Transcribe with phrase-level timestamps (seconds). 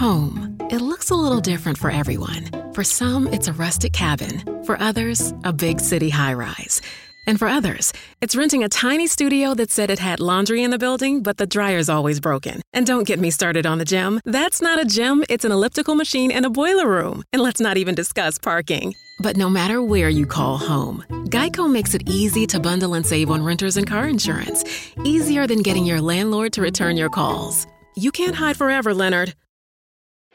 [0.00, 0.56] Home.
[0.70, 2.48] It looks a little different for everyone.
[2.72, 4.64] For some, it's a rustic cabin.
[4.64, 6.80] For others, a big city high rise.
[7.26, 10.78] And for others, it's renting a tiny studio that said it had laundry in the
[10.78, 12.62] building, but the dryer's always broken.
[12.72, 14.22] And don't get me started on the gym.
[14.24, 17.22] That's not a gym, it's an elliptical machine and a boiler room.
[17.34, 18.94] And let's not even discuss parking.
[19.22, 23.30] But no matter where you call home, Geico makes it easy to bundle and save
[23.30, 24.64] on renters and car insurance.
[25.04, 27.66] Easier than getting your landlord to return your calls.
[27.96, 29.34] You can't hide forever, Leonard.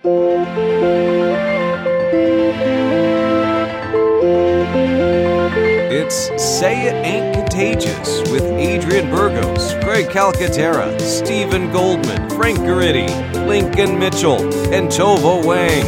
[0.07, 0.13] It's
[6.39, 13.07] Say It Ain't Contagious with Adrian Burgos, Craig Calcaterra, Stephen Goldman, Frank Guridy,
[13.47, 15.83] Lincoln Mitchell, and Tova Wang.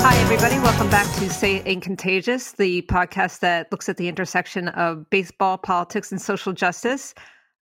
[0.00, 0.58] Hi, everybody.
[0.58, 5.08] Welcome back to Say It Ain't Contagious, the podcast that looks at the intersection of
[5.08, 7.14] baseball, politics, and social justice.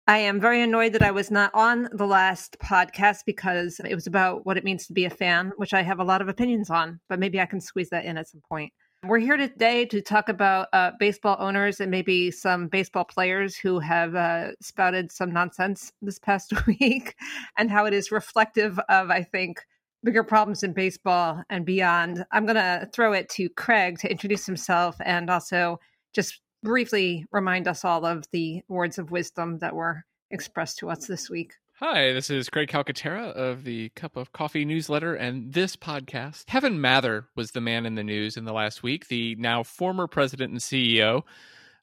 [0.09, 4.09] I am very annoyed that I was not on the last podcast because it was
[4.09, 6.71] about what it means to be a fan, which I have a lot of opinions
[6.71, 8.73] on, but maybe I can squeeze that in at some point.
[9.07, 13.79] We're here today to talk about uh, baseball owners and maybe some baseball players who
[13.79, 17.15] have uh, spouted some nonsense this past week
[17.57, 19.61] and how it is reflective of, I think,
[20.03, 22.25] bigger problems in baseball and beyond.
[22.33, 25.79] I'm going to throw it to Craig to introduce himself and also
[26.13, 31.07] just briefly remind us all of the words of wisdom that were expressed to us
[31.07, 31.55] this week.
[31.81, 36.47] Hi, this is Craig Calcaterra of the Cup of Coffee newsletter and this podcast.
[36.47, 40.07] Kevin Mather was the man in the news in the last week, the now former
[40.07, 41.23] president and CEO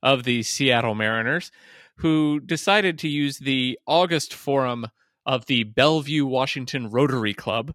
[0.01, 1.51] of the Seattle Mariners,
[1.97, 4.87] who decided to use the August forum
[5.25, 7.73] of the Bellevue Washington Rotary Club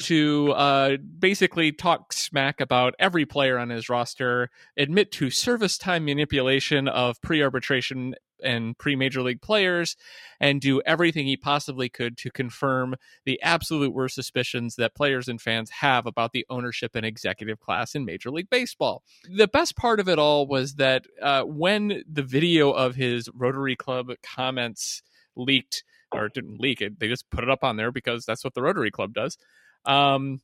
[0.00, 6.04] to uh, basically talk smack about every player on his roster, admit to service time
[6.04, 9.96] manipulation of pre arbitration and pre major league players,
[10.40, 15.40] and do everything he possibly could to confirm the absolute worst suspicions that players and
[15.40, 19.02] fans have about the ownership and executive class in Major League Baseball.
[19.28, 23.76] The best part of it all was that uh, when the video of his Rotary
[23.76, 25.02] Club comments
[25.36, 28.54] leaked, or didn't leak it, they just put it up on there because that's what
[28.54, 29.36] the Rotary Club does.
[29.84, 30.40] Um,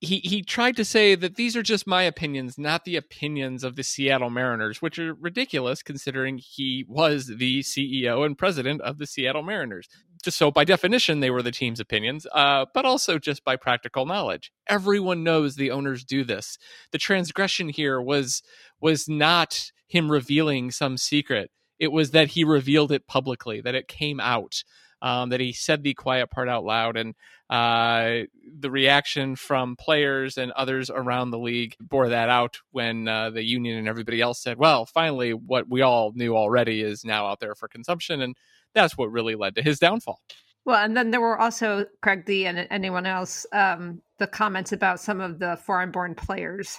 [0.00, 3.76] he he tried to say that these are just my opinions, not the opinions of
[3.76, 9.06] the Seattle Mariners, which are ridiculous considering he was the CEO and president of the
[9.06, 9.88] Seattle Mariners.
[10.22, 14.06] Just so by definition, they were the team's opinions, uh, but also just by practical
[14.06, 14.52] knowledge.
[14.66, 16.58] Everyone knows the owners do this.
[16.92, 18.42] The transgression here was
[18.80, 21.50] was not him revealing some secret.
[21.78, 24.62] It was that he revealed it publicly, that it came out
[25.02, 27.14] um, that he said the quiet part out loud, and
[27.50, 28.26] uh,
[28.58, 33.44] the reaction from players and others around the league bore that out when uh, the
[33.44, 37.40] union and everybody else said, "Well, finally, what we all knew already is now out
[37.40, 38.36] there for consumption," and
[38.74, 40.20] that's what really led to his downfall.
[40.64, 44.98] Well, and then there were also Craig D and anyone else um, the comments about
[44.98, 46.78] some of the foreign-born players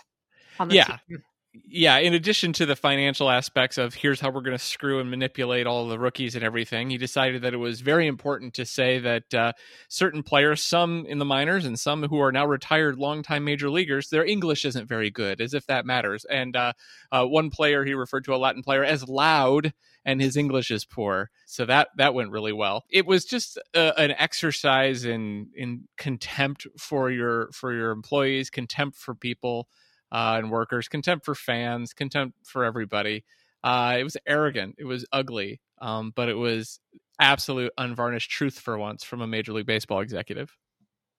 [0.60, 0.98] on the yeah.
[1.08, 1.24] team
[1.66, 5.10] yeah, in addition to the financial aspects of here's how we're going to screw and
[5.10, 9.00] manipulate all the rookies and everything, he decided that it was very important to say
[9.00, 9.54] that uh,
[9.88, 14.10] certain players, some in the minors and some who are now retired longtime major leaguers,
[14.10, 16.26] their English isn't very good, as if that matters.
[16.26, 16.74] And uh,
[17.12, 19.74] uh, one player he referred to a Latin player as loud,
[20.06, 21.30] and his English is poor.
[21.46, 22.86] So that that went really well.
[22.90, 28.98] It was just a, an exercise in in contempt for your for your employees, contempt
[28.98, 29.68] for people
[30.12, 33.24] uh, and workers, contempt for fans, contempt for everybody.
[33.64, 34.76] Uh, it was arrogant.
[34.78, 36.80] It was ugly, um, but it was
[37.20, 40.56] absolute unvarnished truth for once from a Major League Baseball executive.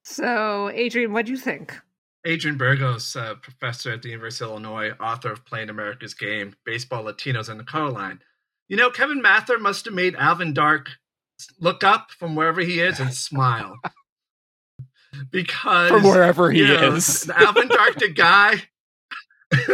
[0.04, 1.78] So, Adrian, what do you think?
[2.24, 7.04] Adrian Burgos, uh, professor at the University of Illinois, author of Playing America's Game, Baseball,
[7.04, 8.20] Latinos, and the Color Line.
[8.68, 10.90] You know, Kevin Mather must have made Alvin Dark
[11.60, 13.76] look up from wherever he is and smile.
[15.30, 17.28] because from wherever he know, is.
[17.30, 18.62] Alvin Dark, the guy
[19.52, 19.70] uh,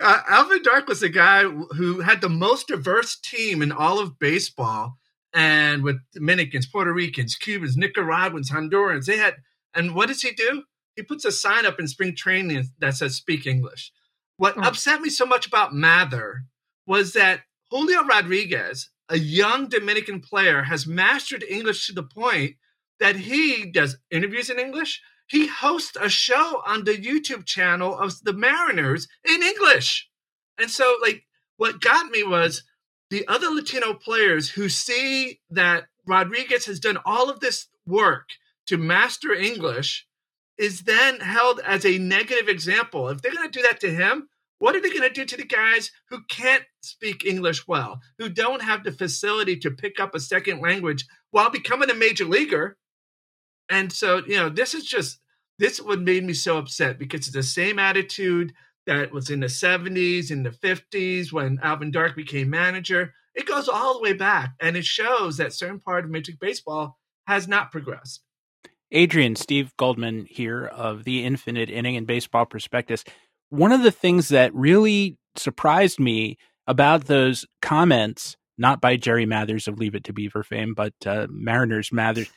[0.28, 4.98] Alvin Dark was a guy who had the most diverse team in all of baseball,
[5.32, 9.06] and with Dominicans, Puerto Ricans, Cubans, Nicaraguans, Hondurans.
[9.06, 9.36] They had,
[9.74, 10.64] and what does he do?
[10.96, 13.92] He puts a sign up in spring training that says "Speak English."
[14.36, 14.62] What oh.
[14.62, 16.44] upset me so much about Mather
[16.86, 22.56] was that Julio Rodriguez, a young Dominican player, has mastered English to the point
[22.98, 28.20] that he does interviews in English he hosts a show on the YouTube channel of
[28.24, 30.08] the Mariners in English.
[30.58, 31.22] And so, like,
[31.56, 32.64] what got me was
[33.10, 38.28] the other Latino players who see that Rodriguez has done all of this work
[38.66, 40.06] to master English
[40.58, 43.08] is then held as a negative example.
[43.08, 44.28] If they're going to do that to him,
[44.60, 48.28] What are they going to do to the guys who can't speak English well, who
[48.28, 52.76] don't have the facility to pick up a second language while becoming a major leaguer?
[53.70, 55.20] And so, you know, this is just
[55.58, 58.52] this what made me so upset because it's the same attitude
[58.86, 63.14] that was in the 70s, in the 50s when Alvin Dark became manager.
[63.34, 66.40] It goes all the way back, and it shows that certain part of Major League
[66.40, 68.22] Baseball has not progressed.
[68.90, 73.04] Adrian, Steve Goldman here of the Infinite Inning and Baseball Prospectus.
[73.50, 79.68] One of the things that really surprised me about those comments, not by Jerry Mathers
[79.68, 82.30] of Leave It to Beaver fame, but uh, Mariners Mathers,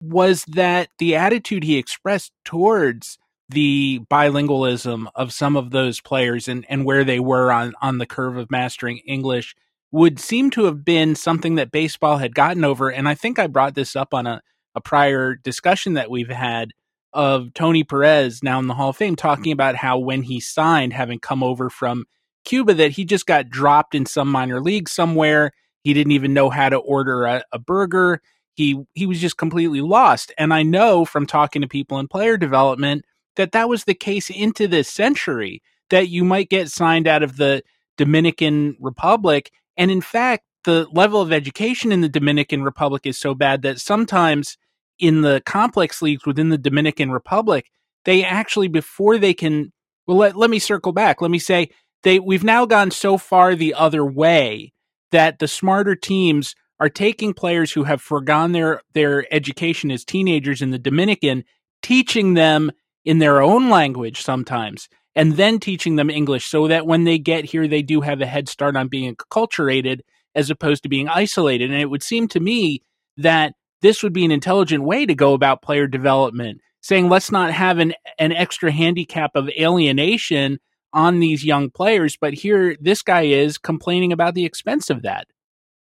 [0.00, 3.18] was that the attitude he expressed towards
[3.48, 8.06] the bilingualism of some of those players and, and where they were on, on the
[8.06, 9.54] curve of mastering English
[9.90, 12.90] would seem to have been something that baseball had gotten over.
[12.90, 14.42] And I think I brought this up on a
[14.78, 16.72] a prior discussion that we've had
[17.12, 20.92] of Tony Perez now in the Hall of Fame talking about how when he signed,
[20.92, 22.04] having come over from
[22.44, 25.52] Cuba, that he just got dropped in some minor league somewhere.
[25.82, 28.22] He didn't even know how to order a, a burger.
[28.58, 30.32] He he was just completely lost.
[30.36, 33.04] And I know from talking to people in player development
[33.36, 35.62] that that was the case into this century.
[35.90, 37.62] That you might get signed out of the
[37.96, 43.32] Dominican Republic, and in fact, the level of education in the Dominican Republic is so
[43.32, 44.58] bad that sometimes
[44.98, 47.70] in the complex leagues within the Dominican Republic,
[48.06, 49.72] they actually before they can
[50.08, 51.22] well let, let me circle back.
[51.22, 51.70] Let me say
[52.02, 54.72] they we've now gone so far the other way
[55.12, 60.62] that the smarter teams are taking players who have forgone their their education as teenagers
[60.62, 61.44] in the Dominican,
[61.82, 62.70] teaching them
[63.04, 67.44] in their own language sometimes, and then teaching them English so that when they get
[67.44, 70.00] here they do have a head start on being acculturated
[70.34, 71.70] as opposed to being isolated.
[71.70, 72.82] And it would seem to me
[73.16, 77.52] that this would be an intelligent way to go about player development, saying let's not
[77.52, 80.58] have an, an extra handicap of alienation
[80.92, 82.16] on these young players.
[82.20, 85.26] But here, this guy is complaining about the expense of that.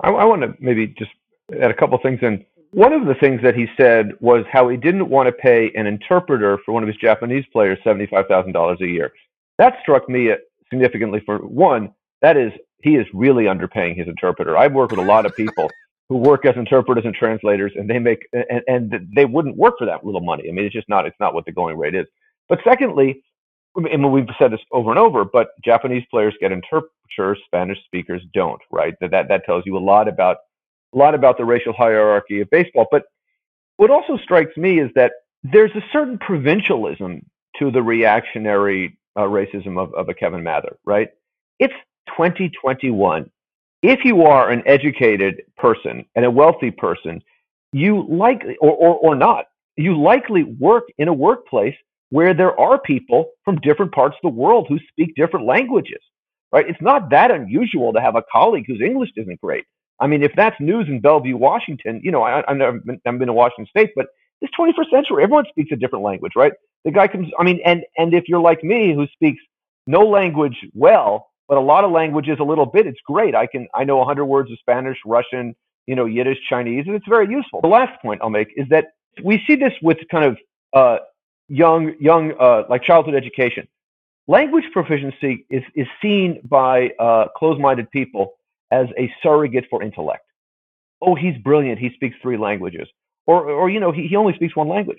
[0.02, 1.10] I, I want to maybe just
[1.60, 2.44] add a couple things in.
[2.72, 5.86] One of the things that he said was how he didn't want to pay an
[5.86, 9.12] interpreter for one of his Japanese players $75,000 a year.
[9.58, 10.30] That struck me
[10.70, 11.92] significantly for one,
[12.22, 12.52] that is,
[12.82, 14.56] he is really underpaying his interpreter.
[14.56, 15.68] I've worked with a lot of people
[16.08, 19.86] who work as interpreters and translators, and they make and, and they wouldn't work for
[19.86, 20.48] that little money.
[20.48, 22.06] I mean, it's just not it's not what the going rate is.
[22.48, 23.22] But secondly,
[23.76, 28.60] and we've said this over and over, but Japanese players get interpreters, Spanish speakers don't,
[28.70, 28.94] right?
[29.00, 30.38] That that, that tells you a lot about
[30.94, 32.86] a lot about the racial hierarchy of baseball.
[32.90, 33.04] But
[33.76, 35.12] what also strikes me is that
[35.42, 37.24] there's a certain provincialism
[37.58, 41.08] to the reactionary uh, racism of, of a Kevin Mather, right?
[41.58, 41.74] It's
[42.08, 43.30] 2021
[43.82, 47.22] if you are an educated person and a wealthy person,
[47.72, 49.46] you likely, or, or, or not,
[49.76, 51.76] you likely work in a workplace
[52.10, 56.00] where there are people from different parts of the world who speak different languages,
[56.52, 56.68] right?
[56.68, 59.64] It's not that unusual to have a colleague whose English isn't great.
[60.00, 63.18] I mean, if that's news in Bellevue, Washington, you know, I, I've never been, I've
[63.18, 64.06] been to Washington State, but
[64.40, 65.22] it's 21st century.
[65.22, 66.52] Everyone speaks a different language, right?
[66.84, 69.42] The guy comes, I mean, and, and if you're like me who speaks
[69.86, 72.86] no language well, but a lot of languages a little bit.
[72.86, 73.34] It's great.
[73.34, 75.54] I can I know 100 words of Spanish, Russian,
[75.86, 77.60] you know, Yiddish, Chinese, and it's very useful.
[77.60, 78.92] The last point I'll make is that
[79.24, 80.38] we see this with kind of
[80.72, 80.98] uh,
[81.50, 83.68] young young uh, like childhood education.
[84.28, 88.34] Language proficiency is is seen by uh, closed-minded people
[88.70, 90.24] as a surrogate for intellect.
[91.02, 91.78] Oh, he's brilliant.
[91.78, 92.88] He speaks three languages,
[93.26, 94.98] or or you know he, he only speaks one language.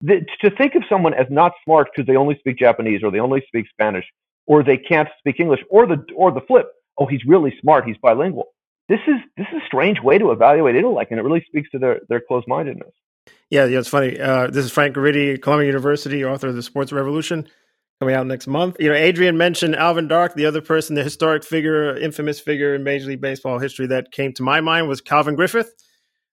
[0.00, 3.20] The, to think of someone as not smart because they only speak Japanese or they
[3.20, 4.04] only speak Spanish
[4.46, 6.68] or they can't speak English, or the or the flip.
[6.98, 7.86] Oh, he's really smart.
[7.86, 8.48] He's bilingual.
[8.88, 11.78] This is this is a strange way to evaluate intellect, and it really speaks to
[11.78, 12.92] their their closed mindedness.
[13.50, 14.18] Yeah, yeah, it's funny.
[14.18, 17.46] Uh, this is Frank Guridy, Columbia University, author of the Sports Revolution,
[18.00, 18.76] coming out next month.
[18.80, 20.34] You know, Adrian mentioned Alvin Dark.
[20.34, 24.32] The other person, the historic figure, infamous figure in Major League Baseball history that came
[24.34, 25.74] to my mind was Calvin Griffith,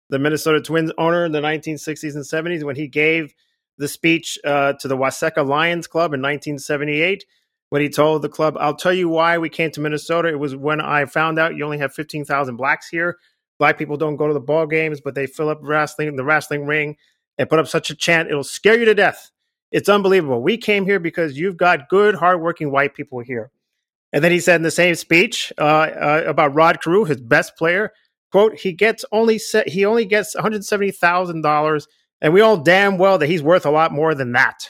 [0.10, 3.34] the Minnesota Twins owner in the 1960s and 70s, when he gave
[3.78, 7.26] the speech uh, to the Waseca Lions Club in 1978
[7.70, 10.30] when he told the club, I'll tell you why we came to Minnesota.
[10.30, 13.18] It was when I found out you only have 15,000 blacks here.
[13.60, 16.66] Black people don't go to the ball games, but they fill up wrestling, the wrestling
[16.66, 16.98] ring
[17.38, 18.30] and put up such a chant.
[18.30, 19.30] It'll scare you to death.
[19.72, 20.42] It's unbelievable.
[20.42, 23.52] We came here because you've got good, hardworking white people here.
[24.12, 27.56] And then he said in the same speech uh, uh, about Rod Carew, his best
[27.58, 27.92] player,
[28.32, 31.88] quote, he gets only set, he only gets $170,000
[32.22, 34.70] and we all damn well that he's worth a lot more than that.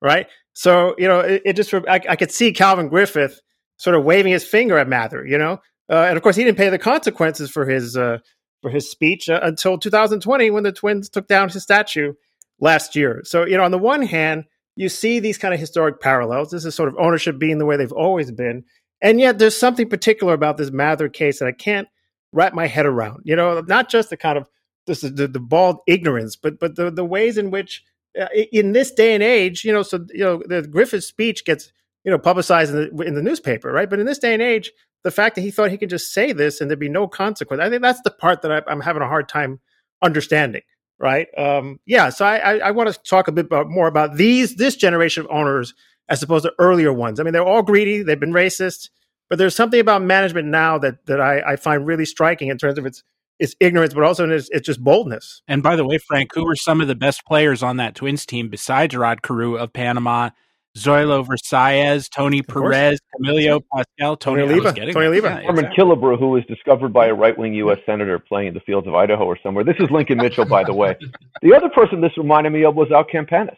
[0.00, 0.28] Right?
[0.52, 3.40] So you know, it, it just I, I, could see Calvin Griffith
[3.76, 6.58] sort of waving his finger at Mather, you know, uh, and of course he didn't
[6.58, 8.18] pay the consequences for his uh,
[8.62, 12.14] for his speech uh, until 2020 when the Twins took down his statue
[12.60, 13.22] last year.
[13.24, 14.44] So you know, on the one hand,
[14.76, 16.50] you see these kind of historic parallels.
[16.50, 18.64] This is sort of ownership being the way they've always been.
[19.00, 21.88] And yet there's something particular about this Mather case that I can't
[22.32, 23.22] wrap my head around.
[23.24, 24.48] You know, not just the kind of
[24.86, 27.82] this is the, the bald ignorance, but but the, the ways in which
[28.20, 31.72] uh, in this day and age, you know, so you know, the Griffith speech gets
[32.04, 33.88] you know publicized in the, in the newspaper, right?
[33.88, 34.72] But in this day and age,
[35.08, 37.62] the fact that he thought he could just say this and there'd be no consequence,
[37.62, 39.60] I think that's the part that I, I'm having a hard time
[40.02, 40.62] understanding
[40.98, 41.28] right?
[41.38, 44.56] Um, yeah, so I, I, I want to talk a bit about, more about these
[44.56, 45.74] this generation of owners
[46.08, 47.20] as opposed to earlier ones.
[47.20, 48.90] I mean, they're all greedy, they've been racist,
[49.28, 52.78] but there's something about management now that that I, I find really striking in terms
[52.78, 53.02] of its
[53.38, 55.42] its ignorance, but also it's, it's just boldness.
[55.46, 58.26] And by the way, Frank, who were some of the best players on that Twins
[58.26, 60.30] team besides Rod Carew of Panama?
[60.76, 65.84] Zoilo Versalles, Tony Perez, Camilo Pascual, Tony, Tony Oliva, Tony Oliva, yeah, Norman exactly.
[65.84, 67.78] Killebrew, who was discovered by a right-wing U.S.
[67.84, 69.64] senator playing in the fields of Idaho or somewhere.
[69.64, 70.96] This is Lincoln Mitchell, by the way.
[71.42, 73.56] The other person this reminded me of was Al Campanis.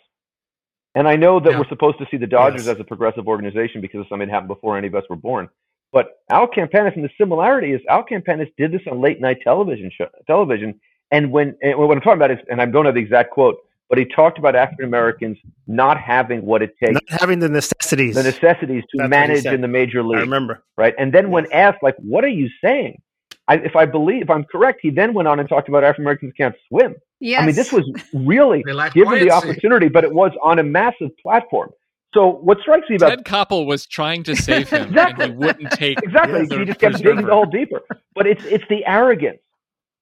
[0.94, 1.58] And I know that yeah.
[1.58, 2.74] we're supposed to see the Dodgers yes.
[2.74, 5.48] as a progressive organization because of something happened before any of us were born.
[5.92, 9.90] But Al Campanis, and the similarity is Al Campanis did this on late night television
[9.96, 10.78] show, television.
[11.10, 13.58] And when and what I'm talking about is, and I don't have the exact quote,
[13.90, 18.14] but he talked about African Americans not having what it takes, not having the necessities,
[18.14, 20.18] the necessities to That's manage in the major league.
[20.18, 20.94] I remember, right?
[20.96, 23.02] And then when asked, like, "What are you saying?"
[23.48, 26.04] I, if I believe, if I'm correct, he then went on and talked about African
[26.04, 26.94] Americans can't swim.
[27.18, 27.42] Yes.
[27.42, 28.62] I mean, this was really
[28.94, 31.70] given the opportunity, but it was on a massive platform.
[32.14, 35.24] So what strikes me about Ted Koppel was trying to save him, exactly.
[35.24, 36.46] and he wouldn't take exactly.
[36.46, 37.82] He just kept digging the hole deeper.
[38.14, 39.40] But it's it's the arrogance,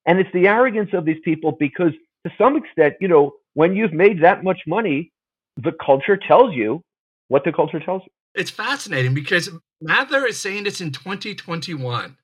[0.06, 1.92] and it's the arrogance of these people because
[2.26, 5.10] to some extent, you know, when you've made that much money,
[5.56, 6.80] the culture tells you
[7.26, 8.40] what the culture tells you.
[8.40, 9.50] It's fascinating because
[9.80, 12.16] Mather is saying this in 2021.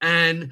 [0.00, 0.50] And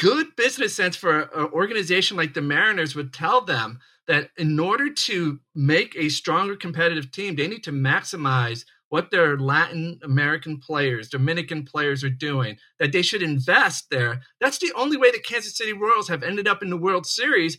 [0.00, 3.78] good business sense for an organization like the Mariners would tell them
[4.08, 9.38] that in order to make a stronger competitive team, they need to maximize what their
[9.38, 14.22] Latin American players, Dominican players are doing, that they should invest there.
[14.40, 17.58] That's the only way the Kansas City Royals have ended up in the World Series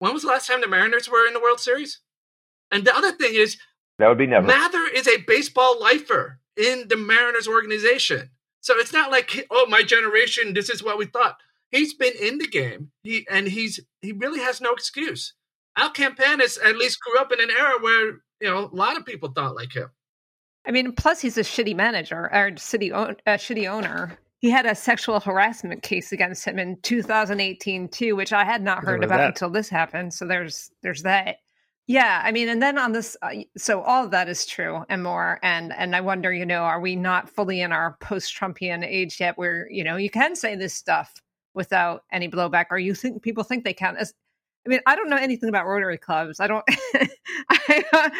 [0.00, 2.00] when was the last time the Mariners were in the World Series?
[2.72, 3.58] And the other thing is,
[3.98, 4.46] that would be never.
[4.46, 8.30] Mather is a baseball lifer in the Mariners organization.
[8.62, 11.36] So it's not like, oh, my generation, this is what we thought.
[11.70, 12.90] He's been in the game.
[13.04, 15.34] He and he's he really has no excuse.
[15.76, 18.06] Al Campanis at least grew up in an era where
[18.40, 19.90] you know a lot of people thought like him.
[20.66, 24.64] I mean, plus he's a shitty manager or city own, a shitty owner he had
[24.64, 29.18] a sexual harassment case against him in 2018 too, which I had not heard about
[29.18, 29.28] that.
[29.28, 30.14] until this happened.
[30.14, 31.36] So there's there's that.
[31.86, 35.02] Yeah, I mean, and then on this, uh, so all of that is true and
[35.02, 35.38] more.
[35.42, 39.36] And and I wonder, you know, are we not fully in our post-Trumpian age yet,
[39.36, 41.20] where you know you can say this stuff
[41.52, 43.96] without any blowback, or you think people think they can?
[43.96, 44.14] As,
[44.66, 46.40] I mean, I don't know anything about Rotary clubs.
[46.40, 46.64] I don't.
[47.50, 48.10] I,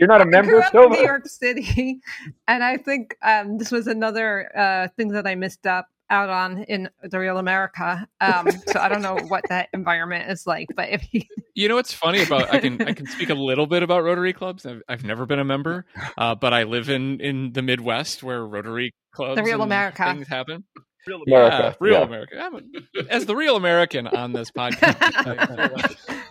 [0.00, 2.00] you're not a member of New York City,
[2.48, 6.64] and I think um, this was another uh, thing that I missed up out on
[6.64, 8.08] in the real America.
[8.20, 11.20] Um, so I don't know what that environment is like, but if you,
[11.54, 14.32] you know what's funny about I can I can speak a little bit about Rotary
[14.32, 14.64] clubs.
[14.64, 15.84] I've, I've never been a member,
[16.16, 20.28] uh, but I live in in the Midwest where Rotary clubs, the real America, things
[20.28, 20.64] happen.
[21.06, 21.56] Real America.
[21.60, 22.06] Yeah, real yeah.
[22.06, 22.40] America.
[22.40, 24.98] I'm, as the real American on this podcast.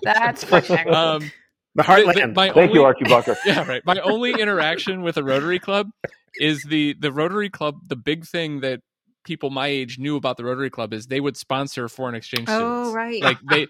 [0.03, 0.89] That's funny.
[0.89, 1.31] Um,
[1.75, 2.15] the heartland.
[2.15, 3.37] The, the, Thank only, you, Archie Bunker.
[3.45, 3.85] Yeah, right.
[3.85, 5.89] My only interaction with a Rotary Club
[6.35, 7.75] is the the Rotary Club.
[7.87, 8.81] The big thing that
[9.23, 12.53] people my age knew about the Rotary Club is they would sponsor foreign exchange oh,
[12.55, 12.89] students.
[12.89, 13.21] Oh, right.
[13.21, 13.67] Like they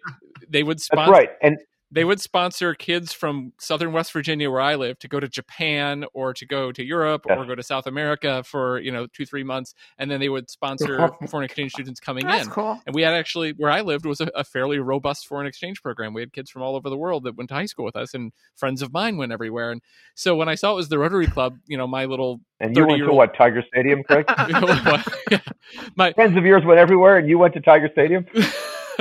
[0.50, 1.12] they would sponsor.
[1.14, 1.30] That's right.
[1.42, 1.58] And
[1.92, 6.06] they would sponsor kids from southern West Virginia, where I live, to go to Japan
[6.14, 9.44] or to go to Europe or go to South America for you know two three
[9.44, 12.52] months, and then they would sponsor foreign exchange students coming That's in.
[12.52, 12.80] Cool.
[12.86, 16.14] And we had actually where I lived was a, a, fairly robust foreign exchange program.
[16.14, 18.14] We had kids from all over the world that went to high school with us,
[18.14, 19.72] and friends of mine went everywhere.
[19.72, 19.82] And
[20.16, 22.86] so when I saw it was the Rotary Club, you know, my little and you
[22.86, 24.26] went to what Tiger Stadium, Craig?
[25.96, 28.26] My friends of yours went everywhere, and you went to Tiger Stadium.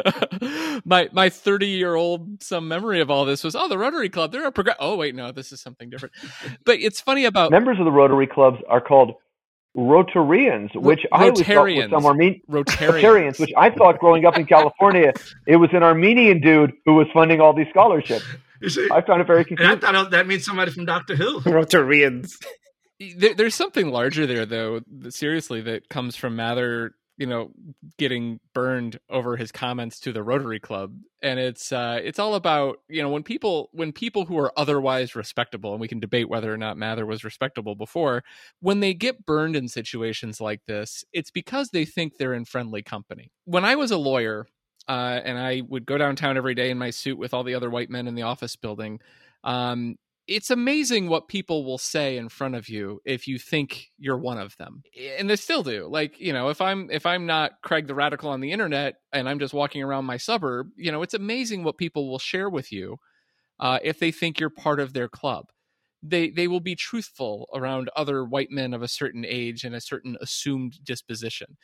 [0.84, 4.32] my my 30 year old some memory of all this was oh the Rotary Club
[4.32, 4.76] they're a progress.
[4.80, 6.14] Oh wait no this is something different.
[6.64, 9.14] But it's funny about members of the Rotary clubs are called
[9.76, 11.06] Rotarians, which Rotarians.
[11.12, 13.00] I always thought was some Armenian Rotarians.
[13.00, 15.12] Rotarians, which I thought growing up in California
[15.46, 18.24] it was an Armenian dude who was funding all these scholarships.
[18.66, 19.72] See, I found it very confusing.
[19.72, 21.40] And I thought that means somebody from Doctor Who.
[21.42, 22.34] Rotarians.
[23.16, 24.80] There, there's something larger there, though.
[25.10, 27.50] Seriously, that comes from Mather you know
[27.98, 30.94] getting burned over his comments to the Rotary Club.
[31.20, 35.14] And it's uh it's all about you know when people when people who are otherwise
[35.16, 38.22] respectable and we can debate whether or not Mather was respectable before
[38.60, 42.82] when they get burned in situations like this it's because they think they're in friendly
[42.82, 43.32] company.
[43.44, 44.46] When I was a lawyer
[44.86, 47.68] uh and I would go downtown every day in my suit with all the other
[47.68, 49.00] white men in the office building
[49.42, 49.96] um
[50.28, 54.38] it's amazing what people will say in front of you if you think you're one
[54.38, 54.82] of them.
[55.18, 55.88] And they still do.
[55.90, 59.28] Like you know if i'm if i'm not craig the radical on the internet and
[59.28, 62.70] i'm just walking around my suburb you know it's amazing what people will share with
[62.70, 62.98] you
[63.60, 65.46] uh, if they think you're part of their club.
[66.02, 69.80] They they will be truthful around other white men of a certain age and a
[69.80, 71.56] certain assumed disposition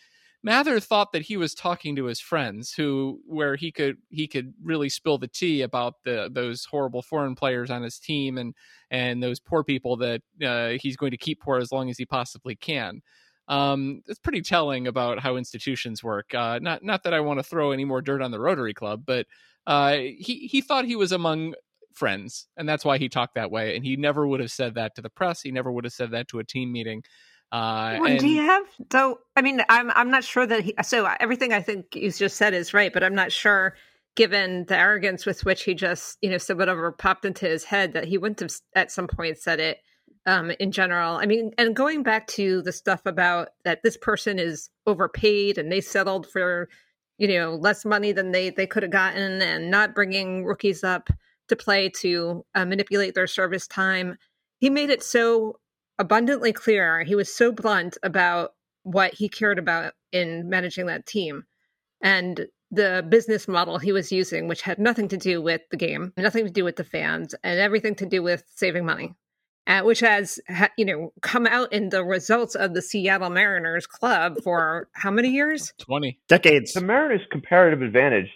[0.44, 4.52] Mather thought that he was talking to his friends who where he could he could
[4.62, 8.54] really spill the tea about the those horrible foreign players on his team and
[8.90, 12.04] and those poor people that uh, he's going to keep poor as long as he
[12.04, 13.00] possibly can.
[13.48, 16.34] Um, it's pretty telling about how institutions work.
[16.34, 19.04] Uh, not not that I want to throw any more dirt on the Rotary Club,
[19.06, 19.26] but
[19.66, 21.54] uh, he he thought he was among
[21.94, 23.76] friends, and that's why he talked that way.
[23.76, 25.40] And he never would have said that to the press.
[25.40, 27.02] He never would have said that to a team meeting.
[27.54, 29.20] Uh, well, and, do you have so?
[29.36, 30.74] I mean, I'm I'm not sure that he.
[30.82, 33.76] So everything I think you just said is right, but I'm not sure,
[34.16, 37.92] given the arrogance with which he just you know said whatever popped into his head,
[37.92, 39.78] that he wouldn't have at some point said it.
[40.26, 44.40] Um, in general, I mean, and going back to the stuff about that this person
[44.40, 46.68] is overpaid and they settled for
[47.18, 51.08] you know less money than they they could have gotten, and not bringing rookies up
[51.46, 54.16] to play to uh, manipulate their service time.
[54.58, 55.60] He made it so
[55.98, 57.02] abundantly clear.
[57.02, 61.44] He was so blunt about what he cared about in managing that team
[62.00, 66.12] and the business model he was using, which had nothing to do with the game,
[66.16, 69.14] nothing to do with the fans, and everything to do with saving money.
[69.66, 70.38] Uh, which has
[70.76, 75.30] you know come out in the results of the Seattle Mariners club for how many
[75.30, 75.72] years?
[75.78, 76.74] Twenty decades.
[76.74, 78.28] The Mariners' comparative advantage,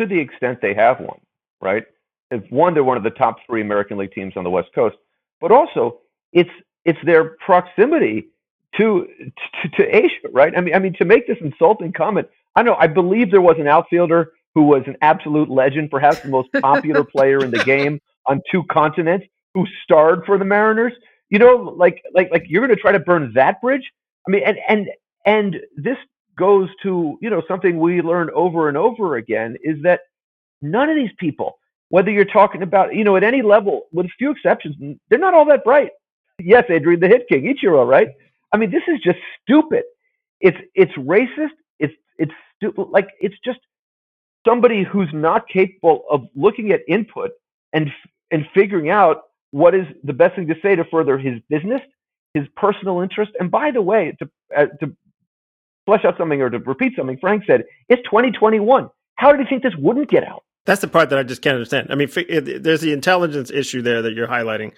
[0.00, 1.20] to the extent they have one,
[1.62, 1.84] right?
[2.32, 4.96] Is one, they're one of the top three American League teams on the West Coast,
[5.40, 6.00] but also
[6.32, 6.50] it's
[6.86, 8.28] it's their proximity
[8.76, 9.06] to,
[9.62, 10.52] to, to Asia, right?
[10.56, 13.56] I mean, I mean, to make this insulting comment, I know I believe there was
[13.58, 18.00] an outfielder who was an absolute legend, perhaps the most popular player in the game
[18.26, 20.92] on two continents, who starred for the Mariners.
[21.28, 23.82] You know, like like like you're going to try to burn that bridge.
[24.26, 24.86] I mean, and and
[25.26, 25.98] and this
[26.38, 30.00] goes to you know something we learn over and over again is that
[30.62, 34.10] none of these people, whether you're talking about you know at any level, with a
[34.18, 34.76] few exceptions,
[35.10, 35.90] they're not all that bright
[36.38, 38.08] yes, Adrian, the hit king, Ichiro, right?
[38.52, 39.84] I mean, this is just stupid.
[40.40, 41.56] It's it's racist.
[41.78, 42.88] It's it's stupid.
[42.90, 43.58] Like it's just
[44.46, 47.30] somebody who's not capable of looking at input
[47.72, 47.90] and
[48.30, 51.80] and figuring out what is the best thing to say to further his business,
[52.34, 53.32] his personal interest.
[53.38, 54.96] And by the way, to uh, to
[55.86, 58.90] flesh out something or to repeat something Frank said, it's 2021.
[59.14, 60.42] How did he think this wouldn't get out?
[60.66, 61.88] That's the part that I just can't understand.
[61.90, 62.08] I mean,
[62.60, 64.72] there's the intelligence issue there that you're highlighting.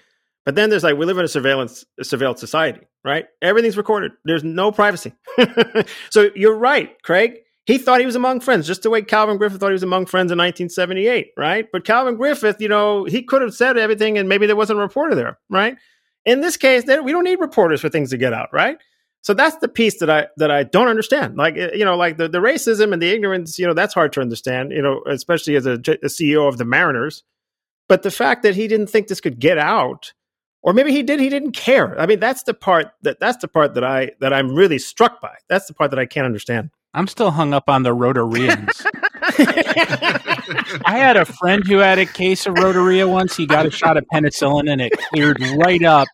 [0.48, 3.26] But then there's like we live in a surveillance a surveillance society, right?
[3.42, 4.12] Everything's recorded.
[4.24, 5.12] There's no privacy.
[6.10, 7.40] so you're right, Craig.
[7.66, 10.06] He thought he was among friends, just the way Calvin Griffith thought he was among
[10.06, 11.66] friends in 1978, right?
[11.70, 14.82] But Calvin Griffith, you know, he could have said everything, and maybe there wasn't a
[14.82, 15.76] reporter there, right?
[16.24, 18.78] In this case, we don't need reporters for things to get out, right?
[19.20, 21.36] So that's the piece that I that I don't understand.
[21.36, 24.14] Like eh, you know, like the, the racism and the ignorance, you know, that's hard
[24.14, 24.72] to understand.
[24.72, 27.22] You know, especially as a, a CEO of the Mariners.
[27.86, 30.14] But the fact that he didn't think this could get out
[30.62, 31.98] or maybe he did he didn't care.
[31.98, 35.20] I mean that's the part that that's the part that i that i'm really struck
[35.20, 35.34] by.
[35.48, 36.70] That's the part that i can't understand.
[36.94, 38.84] I'm still hung up on the rotarians.
[40.84, 43.36] I had a friend who had a case of rotaria once.
[43.36, 46.08] He got a shot of penicillin and it cleared right up.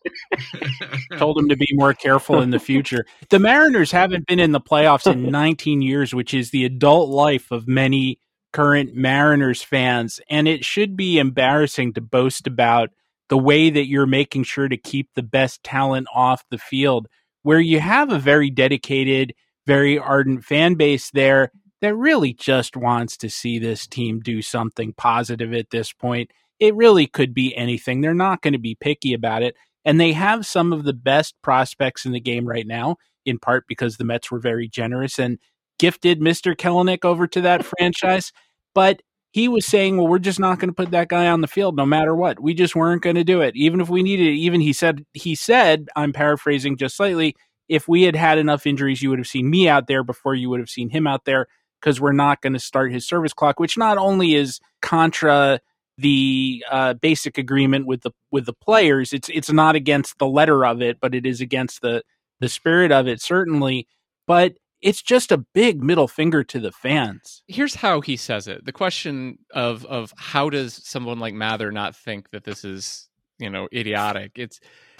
[1.17, 3.05] Told him to be more careful in the future.
[3.29, 7.51] The mariners haven't been in the playoffs in 19 years which is the adult life
[7.51, 8.19] of many
[8.51, 10.19] current mariners fans.
[10.29, 12.89] And it should be embarrassing to boast about
[13.29, 17.07] the way that you're making sure to keep the best talent off the field,
[17.43, 19.33] where you have a very dedicated,
[19.65, 24.93] very ardent fan base there that really just wants to see this team do something
[24.93, 26.31] positive at this point.
[26.59, 28.01] It really could be anything.
[28.01, 29.55] They're not going to be picky about it.
[29.83, 33.65] And they have some of the best prospects in the game right now, in part
[33.67, 35.37] because the Mets were very generous and
[35.77, 36.55] gifted Mr.
[36.55, 38.31] Kelenic over to that franchise.
[38.73, 39.01] But
[39.35, 41.75] he was saying, well, we're just not going to put that guy on the field
[41.75, 42.39] no matter what.
[42.39, 43.53] We just weren't going to do it.
[43.57, 47.35] Even if we needed it, even he said, he said, I'm paraphrasing just slightly,
[47.67, 50.49] if we had had enough injuries, you would have seen me out there before you
[50.51, 51.47] would have seen him out there
[51.81, 55.59] because we're not going to start his service clock, which not only is contra
[55.97, 60.65] the uh, basic agreement with the with the players, it's it's not against the letter
[60.65, 62.03] of it, but it is against the
[62.39, 63.85] the spirit of it certainly.
[64.27, 64.53] But
[64.85, 67.41] it's just a big middle finger to the fans.
[67.47, 68.65] Here's how he says it.
[68.65, 73.49] The question of of how does someone like Mather not think that this is, you
[73.49, 74.33] know, idiotic?
[74.35, 74.59] It's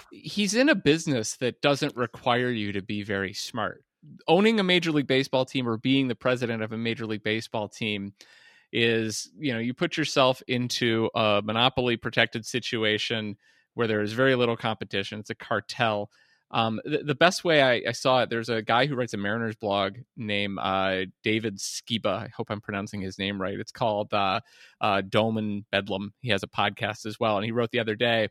[0.09, 3.83] he's in a business that doesn't require you to be very smart.
[4.27, 7.69] Owning a major league baseball team or being the president of a major league baseball
[7.69, 8.13] team
[8.73, 13.37] is, you know, you put yourself into a monopoly protected situation
[13.75, 15.19] where there is very little competition.
[15.19, 16.09] It's a cartel.
[16.55, 19.17] Um, the, the, best way I, I, saw it, there's a guy who writes a
[19.17, 22.05] Mariners blog named uh, David Skiba.
[22.05, 23.59] I hope I'm pronouncing his name right.
[23.59, 24.39] It's called uh,
[24.79, 26.13] uh, Dome and Bedlam.
[26.21, 28.29] He has a podcast as well, and he wrote the other day.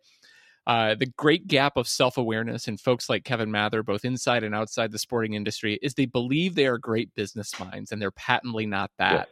[0.67, 4.55] Uh, the great gap of self awareness in folks like Kevin Mather, both inside and
[4.55, 8.65] outside the sporting industry, is they believe they are great business minds, and they're patently
[8.65, 9.13] not that.
[9.13, 9.25] Yeah.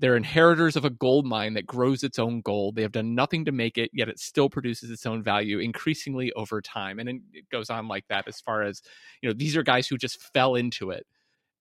[0.00, 2.74] They're inheritors of a gold mine that grows its own gold.
[2.74, 6.32] They have done nothing to make it, yet it still produces its own value increasingly
[6.32, 6.98] over time.
[6.98, 8.82] And it goes on like that as far as,
[9.22, 11.06] you know, these are guys who just fell into it.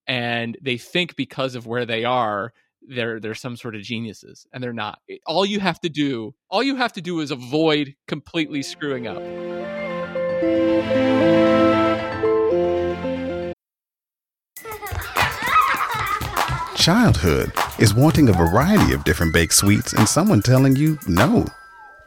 [0.08, 2.54] And they think because of where they are,
[2.88, 6.62] they're they're some sort of geniuses and they're not all you have to do all
[6.62, 9.22] you have to do is avoid completely screwing up
[16.84, 21.46] childhood is wanting a variety of different baked sweets and someone telling you no.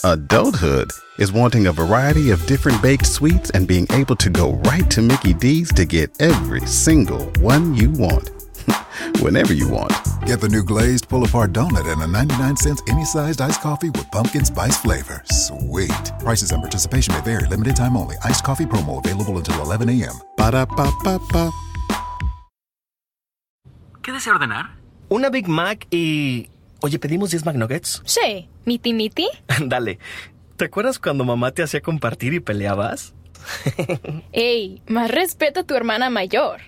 [0.04, 4.90] Adulthood is wanting a variety of different baked sweets and being able to go right
[4.90, 8.28] to Mickey D's to get every single one you want.
[9.20, 9.94] Whenever you want.
[10.26, 13.88] Get the new glazed pull apart donut and a 99 cents any sized iced coffee
[13.88, 15.22] with pumpkin spice flavor.
[15.24, 16.12] Sweet.
[16.18, 17.48] Prices and participation may vary.
[17.48, 18.16] Limited time only.
[18.24, 20.20] Iced coffee promo available until 11 a.m.
[20.36, 21.50] Ba da ba ba ba.
[24.06, 24.70] ¿Qué desea ordenar?
[25.08, 26.48] Una Big Mac y...
[26.80, 28.02] Oye, ¿pedimos 10 McNuggets?
[28.04, 28.48] Sí.
[28.64, 29.28] ¿Miti miti?
[29.66, 29.98] Dale.
[30.56, 33.14] ¿Te acuerdas cuando mamá te hacía compartir y peleabas?
[34.32, 36.60] Ey, más respeto a tu hermana mayor.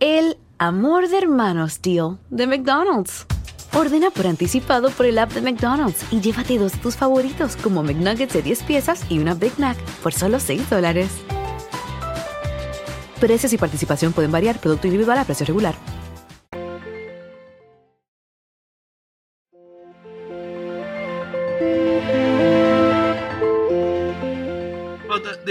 [0.00, 3.24] El amor de hermanos deal de McDonald's.
[3.72, 7.84] Ordena por anticipado por el app de McDonald's y llévate dos de tus favoritos como
[7.84, 11.12] McNuggets de 10 piezas y una Big Mac por solo 6 dólares.
[13.20, 15.76] Precios y participación pueden variar, producto individual a precio regular.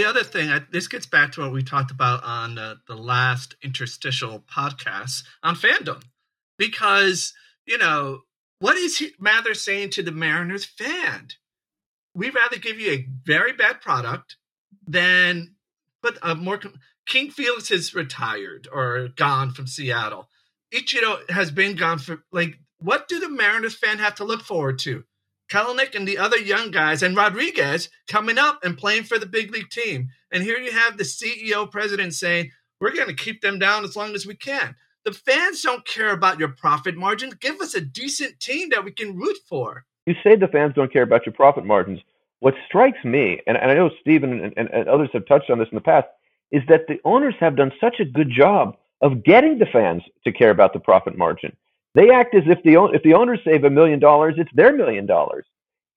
[0.09, 3.55] Other thing, I, this gets back to what we talked about on uh, the last
[3.63, 6.01] interstitial podcast on fandom,
[6.57, 7.33] because
[7.65, 8.21] you know
[8.59, 11.29] what is he, Mather saying to the Mariners fan?
[12.13, 14.35] We'd rather give you a very bad product
[14.85, 15.55] than
[16.03, 16.59] put a more.
[17.07, 20.29] King Felix is retired or gone from Seattle.
[20.73, 22.59] Ichiro has been gone for like.
[22.81, 25.03] What do the Mariners fan have to look forward to?
[25.49, 29.51] Kelenic and the other young guys and Rodriguez coming up and playing for the big
[29.51, 30.09] league team.
[30.31, 33.95] And here you have the CEO president saying, we're going to keep them down as
[33.95, 34.75] long as we can.
[35.05, 37.33] The fans don't care about your profit margins.
[37.35, 39.85] Give us a decent team that we can root for.
[40.05, 41.99] You say the fans don't care about your profit margins.
[42.39, 45.59] What strikes me, and, and I know Stephen and, and, and others have touched on
[45.59, 46.07] this in the past,
[46.51, 50.31] is that the owners have done such a good job of getting the fans to
[50.31, 51.55] care about the profit margin.
[51.95, 55.05] They act as if the if the owners save a million dollars, it's their million
[55.05, 55.45] dollars,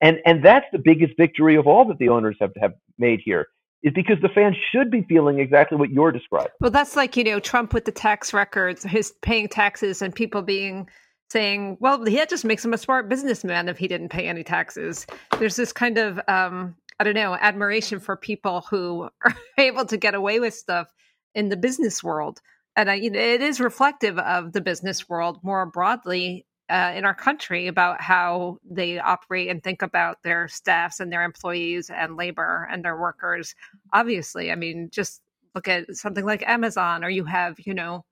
[0.00, 3.48] and and that's the biggest victory of all that the owners have have made here
[3.82, 6.52] is because the fans should be feeling exactly what you're describing.
[6.60, 10.42] Well, that's like you know Trump with the tax records, his paying taxes, and people
[10.42, 10.88] being
[11.30, 15.06] saying, "Well, that just makes him a smart businessman if he didn't pay any taxes."
[15.38, 19.96] There's this kind of um, I don't know admiration for people who are able to
[19.96, 20.88] get away with stuff
[21.34, 22.40] in the business world
[22.76, 27.66] and I, it is reflective of the business world more broadly uh, in our country
[27.66, 32.84] about how they operate and think about their staffs and their employees and labor and
[32.84, 33.54] their workers.
[33.92, 35.20] Obviously, I mean, just
[35.54, 38.04] look at something like Amazon, or you have, you know,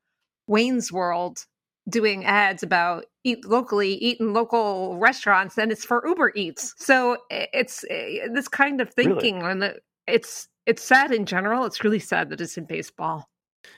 [0.46, 1.46] Wayne's World
[1.88, 6.75] doing ads about eat locally, eat in local restaurants, and it's for Uber Eats.
[6.77, 9.51] So it's this kind of thinking, really?
[9.51, 9.75] and
[10.07, 11.64] it's it's sad in general.
[11.64, 13.31] It's really sad that it's in baseball.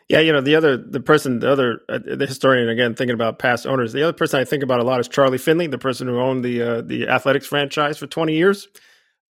[0.08, 3.38] Yeah, you know the other the person the other uh, the historian again thinking about
[3.38, 3.92] past owners.
[3.92, 6.44] The other person I think about a lot is Charlie Finley, the person who owned
[6.44, 8.68] the uh, the athletics franchise for twenty years,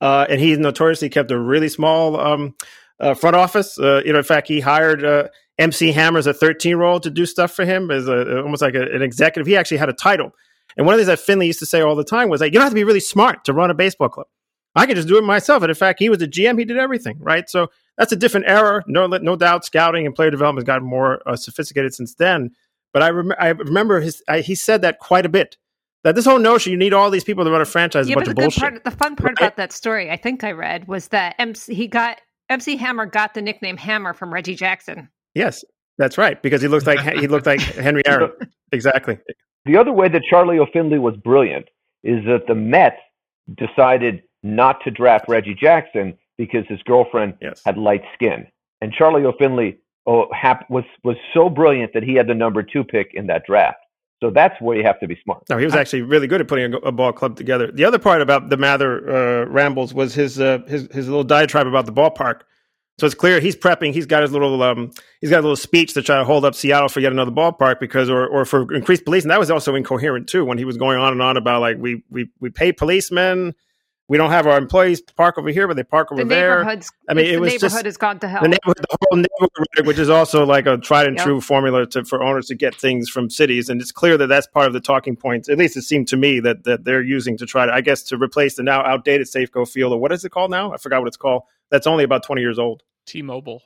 [0.02, 2.56] uh, and he notoriously kept a really small um,
[3.00, 3.78] uh, front office.
[3.78, 5.28] Uh, you know, in fact, he hired uh,
[5.60, 8.62] MC Hammer as a thirteen year old to do stuff for him as a, almost
[8.62, 9.46] like a, an executive.
[9.46, 10.32] He actually had a title,
[10.78, 12.48] and one of the things that Finley used to say all the time was that
[12.48, 14.28] "You don't have to be really smart to run a baseball club.
[14.76, 16.78] I could just do it myself." And in fact, he was the GM; he did
[16.78, 17.48] everything right.
[17.48, 17.68] So
[18.02, 18.84] that's a different era.
[18.88, 22.50] No, no doubt, scouting and player development has gotten more uh, sophisticated since then.
[22.94, 25.56] But I, rem- I remember his I, he said that quite a bit.
[26.04, 28.24] That this whole notion you need all these people to run a franchise yeah, is
[28.24, 28.60] a bunch of bullshit.
[28.60, 29.46] Part, the fun part right?
[29.46, 33.36] about that story, I think I read, was that MC he got MC Hammer got
[33.36, 35.08] the nickname Hammer from Reggie Jackson.
[35.36, 35.64] Yes,
[36.00, 38.32] that's right because he looked like he looked like Henry Aaron.
[38.72, 39.20] exactly.
[39.66, 40.66] The other way that Charlie O.
[40.74, 41.68] Finley was brilliant
[42.04, 42.98] is that the Mets
[43.56, 47.62] decided not to draft Reggie Jackson because his girlfriend yes.
[47.66, 48.48] had light skin.
[48.82, 49.34] And Charlie O.
[49.38, 53.28] Finley oh, hap- was was so brilliant that he had the number two pick in
[53.28, 53.78] that draft.
[54.24, 55.44] So that's where you have to be smart.
[55.50, 57.72] No, he was actually really good at putting a, a ball club together.
[57.72, 61.68] The other part about the Mather uh, rambles was his uh, his his little diatribe
[61.68, 62.42] about the ballpark.
[63.00, 63.94] So it's clear he's prepping.
[63.94, 64.92] He's got his little um,
[65.22, 67.80] he's got a little speech to try to hold up Seattle for yet another ballpark
[67.80, 69.24] because or or for increased police.
[69.24, 71.78] And that was also incoherent too when he was going on and on about like
[71.80, 73.56] we we we pay policemen
[74.12, 76.68] we don't have our employees park over here, but they park over the there.
[76.68, 76.76] I
[77.14, 78.42] mean, it the was neighborhood just, has gone to hell.
[78.42, 81.26] The neighborhood, the whole neighborhood, which is also like a tried and yep.
[81.26, 84.48] true formula to, for owners to get things from cities, and it's clear that that's
[84.48, 85.48] part of the talking points.
[85.48, 88.04] At least it seemed to me that that they're using to try to, I guess,
[88.04, 90.74] to replace the now outdated Safeco Field, or what is it called now?
[90.74, 91.44] I forgot what it's called.
[91.70, 92.84] That's only about twenty years old.
[93.06, 93.62] T-Mobile.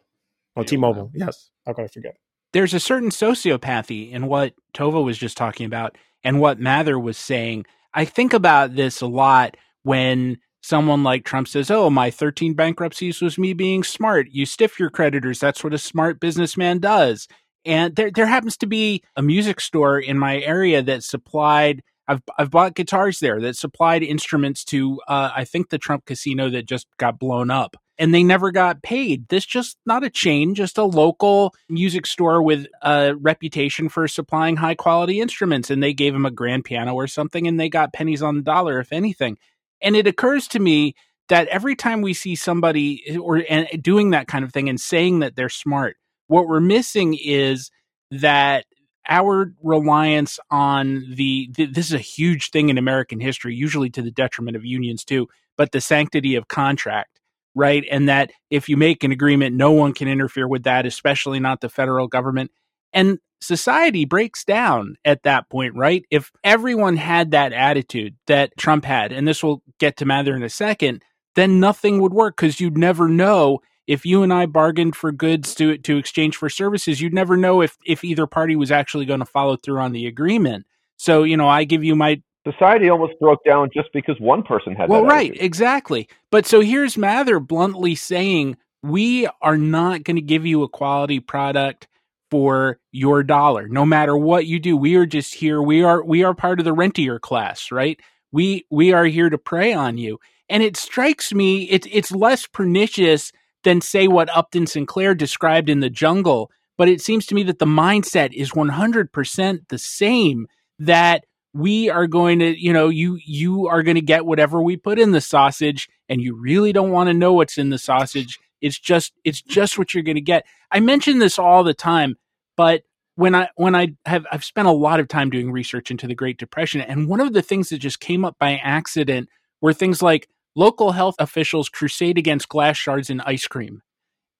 [0.55, 1.09] Oh, T-Mobile.
[1.15, 1.49] Yes.
[1.65, 2.17] How could I forget?
[2.53, 7.17] There's a certain sociopathy in what Tova was just talking about, and what Mather was
[7.17, 7.65] saying.
[7.95, 13.21] I think about this a lot when someone like Trump says, "Oh, my 13 bankruptcies
[13.21, 15.39] was me being smart." You stiff your creditors.
[15.39, 17.27] That's what a smart businessman does.
[17.65, 22.21] And there there happens to be a music store in my area that supplied I've
[22.37, 26.67] I've bought guitars there that supplied instruments to uh, I think the Trump casino that
[26.67, 29.27] just got blown up and they never got paid.
[29.29, 34.57] This just not a chain, just a local music store with a reputation for supplying
[34.57, 37.93] high quality instruments and they gave him a grand piano or something and they got
[37.93, 39.37] pennies on the dollar if anything.
[39.85, 40.95] And it occurs to me
[41.29, 44.79] that every time we see somebody eh, or and doing that kind of thing and
[44.81, 45.95] saying that they're smart,
[46.27, 47.71] what we're missing is
[48.11, 48.65] that
[49.07, 54.01] our reliance on the, the, this is a huge thing in American history, usually to
[54.01, 57.19] the detriment of unions too, but the sanctity of contract,
[57.53, 57.85] right?
[57.91, 61.61] And that if you make an agreement, no one can interfere with that, especially not
[61.61, 62.51] the federal government.
[62.95, 66.03] And society breaks down at that point, right?
[66.09, 70.41] If everyone had that attitude that Trump had, and this will get to Mather in
[70.41, 71.03] a second,
[71.35, 75.53] then nothing would work because you'd never know if you and I bargained for goods
[75.55, 79.19] to to exchange for services, you'd never know if if either party was actually going
[79.19, 80.65] to follow through on the agreement.
[80.97, 84.73] So, you know, I give you my society almost broke down just because one person
[84.75, 85.43] had well right attitude.
[85.43, 90.69] exactly but so here's mather bluntly saying we are not going to give you a
[90.69, 91.87] quality product
[92.35, 93.65] for your dollar.
[93.69, 95.61] No matter what you do we are just here.
[95.61, 97.97] We are we are part of the rentier class right?
[98.33, 100.19] We we are here to prey on you.
[100.49, 103.31] And it strikes me it's it's less pernicious
[103.63, 107.59] than say what Upton Sinclair described in the jungle but it seems to me that
[107.59, 110.47] the mindset is 100% the same
[110.79, 114.75] that we are going to you know you you are going to get whatever we
[114.75, 118.39] put in the sausage and you really don't want to know what's in the sausage.
[118.59, 120.45] It's just it's just what you're going to get.
[120.69, 122.17] I mention this all the time
[122.57, 122.83] but
[123.15, 126.15] when I when I have I've spent a lot of time doing research into the
[126.15, 129.29] Great Depression, and one of the things that just came up by accident
[129.61, 133.81] were things like local health officials crusade against glass shards in ice cream.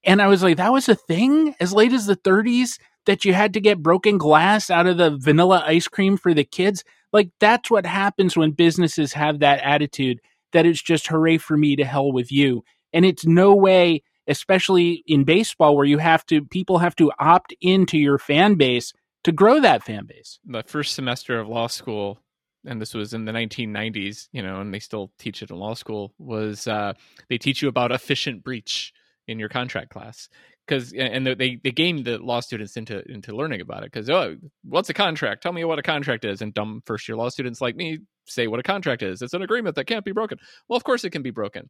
[0.04, 3.34] And I was like, that was a thing as late as the 30s that you
[3.34, 6.84] had to get broken glass out of the vanilla ice cream for the kids.
[7.12, 10.20] Like that's what happens when businesses have that attitude
[10.54, 12.64] that it's just hooray for me to hell with you.
[12.94, 17.54] And it's no way especially in baseball where you have to people have to opt
[17.62, 20.40] into your fan base to grow that fan base.
[20.46, 22.20] The first semester of law school
[22.66, 25.74] and this was in the 1990s, you know, and they still teach it in law
[25.74, 26.94] school was uh,
[27.30, 28.94] they teach you about efficient breach
[29.28, 30.30] in your contract class.
[30.68, 33.92] Because and they they game the law students into into learning about it.
[33.92, 35.44] Because oh what's a contract?
[35.44, 36.42] Tell me what a contract is.
[36.42, 39.22] And dumb first year law students like me say what a contract is.
[39.22, 40.40] It's an agreement that can't be broken.
[40.68, 41.70] Well of course it can be broken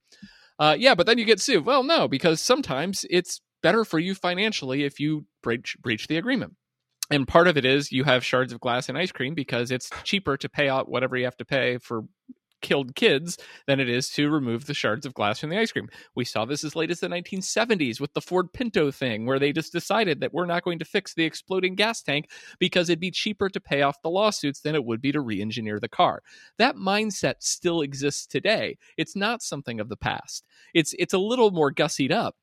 [0.59, 1.65] uh, yeah, but then you get sued.
[1.65, 6.53] Well, no, because sometimes it's better for you financially if you breach breach the agreement.
[7.11, 9.89] And part of it is you have shards of glass and ice cream because it's
[10.03, 12.03] cheaper to pay out whatever you have to pay for
[12.61, 13.37] killed kids
[13.67, 15.89] than it is to remove the shards of glass from the ice cream.
[16.15, 19.51] We saw this as late as the 1970s with the Ford Pinto thing, where they
[19.51, 23.11] just decided that we're not going to fix the exploding gas tank because it'd be
[23.11, 26.21] cheaper to pay off the lawsuits than it would be to re engineer the car.
[26.57, 28.77] That mindset still exists today.
[28.97, 30.45] It's not something of the past.
[30.73, 32.35] It's it's a little more gussied up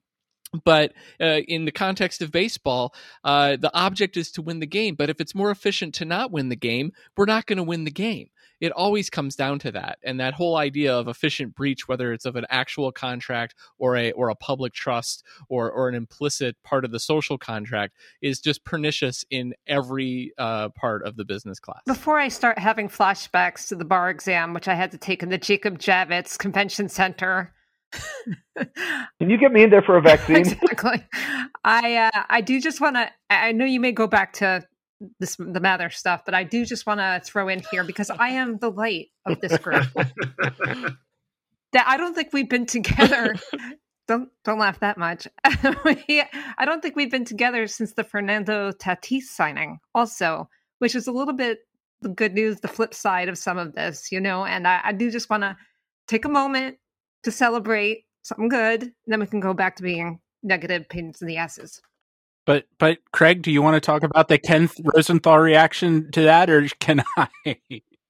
[0.65, 2.95] but uh, in the context of baseball,
[3.25, 4.95] uh, the object is to win the game.
[4.95, 7.85] But if it's more efficient to not win the game, we're not going to win
[7.85, 8.29] the game
[8.63, 12.25] it always comes down to that and that whole idea of efficient breach whether it's
[12.25, 16.85] of an actual contract or a or a public trust or or an implicit part
[16.85, 21.81] of the social contract is just pernicious in every uh, part of the business class
[21.87, 25.29] before i start having flashbacks to the bar exam which i had to take in
[25.29, 27.53] the jacob javits convention center
[28.57, 30.37] Can you get me in there for a vaccine?
[30.37, 31.05] exactly.
[31.63, 33.11] I uh, I do just want to.
[33.29, 34.65] I know you may go back to
[35.19, 38.31] this the Mather stuff, but I do just want to throw in here because I
[38.31, 39.87] am the light of this group.
[39.95, 40.97] that
[41.87, 43.35] I don't think we've been together.
[44.09, 45.29] don't don't laugh that much.
[45.45, 51.13] I don't think we've been together since the Fernando Tatis signing, also, which is a
[51.13, 51.61] little bit
[52.01, 54.45] the good news, the flip side of some of this, you know.
[54.45, 55.57] And I, I do just want to
[56.09, 56.79] take a moment
[57.23, 61.37] to celebrate something good, then we can go back to being negative pains in the
[61.37, 61.81] asses.
[62.47, 66.51] But but Craig, do you want to talk about the Ken Rosenthal reaction to that,
[66.51, 67.29] or can I?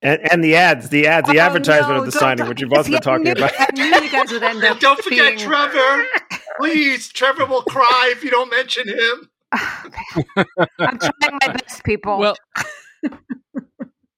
[0.05, 2.73] And, and the ads, the ads, the Oh, advertisement no, of the signing, which you've
[2.73, 3.53] also been talking knew- about.
[3.59, 4.81] I knew you guys would end up.
[4.81, 6.05] don't forget being- Trevor.
[6.59, 9.31] Please, Trevor will cry if you don't mention him.
[10.79, 12.19] I'm trying my best, people.
[12.19, 12.37] Well,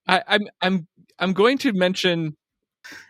[0.07, 0.87] I, I'm I'm
[1.18, 2.37] I'm going to mention.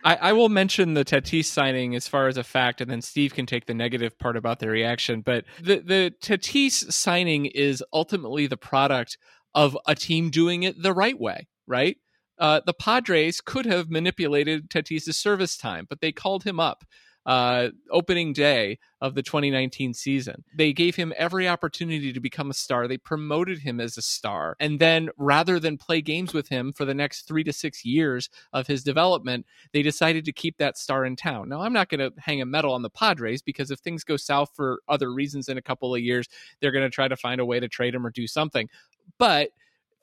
[0.03, 3.33] I, I will mention the Tatis signing as far as a fact, and then Steve
[3.33, 5.21] can take the negative part about the reaction.
[5.21, 9.17] But the the Tatis signing is ultimately the product
[9.53, 11.97] of a team doing it the right way, right?
[12.37, 16.83] Uh, the Padres could have manipulated Tatis's service time, but they called him up
[17.25, 20.43] uh, opening day of the 2019 season.
[20.55, 22.87] They gave him every opportunity to become a star.
[22.87, 24.55] They promoted him as a star.
[24.59, 28.29] And then rather than play games with him for the next three to six years
[28.53, 31.49] of his development, they decided to keep that star in town.
[31.49, 34.17] Now, I'm not going to hang a medal on the Padres because if things go
[34.17, 36.27] south for other reasons in a couple of years,
[36.59, 38.69] they're going to try to find a way to trade him or do something.
[39.17, 39.49] But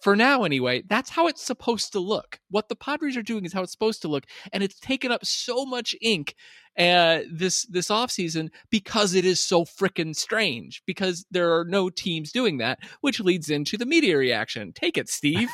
[0.03, 2.41] for now anyway, that's how it's supposed to look.
[2.51, 5.25] What the Padres are doing is how it's supposed to look, and it's taken up
[5.25, 6.35] so much ink
[6.77, 10.83] uh, this this offseason because it is so freaking strange.
[10.87, 14.73] Because there are no teams doing that, which leads into the media reaction.
[14.73, 15.51] Take it, Steve.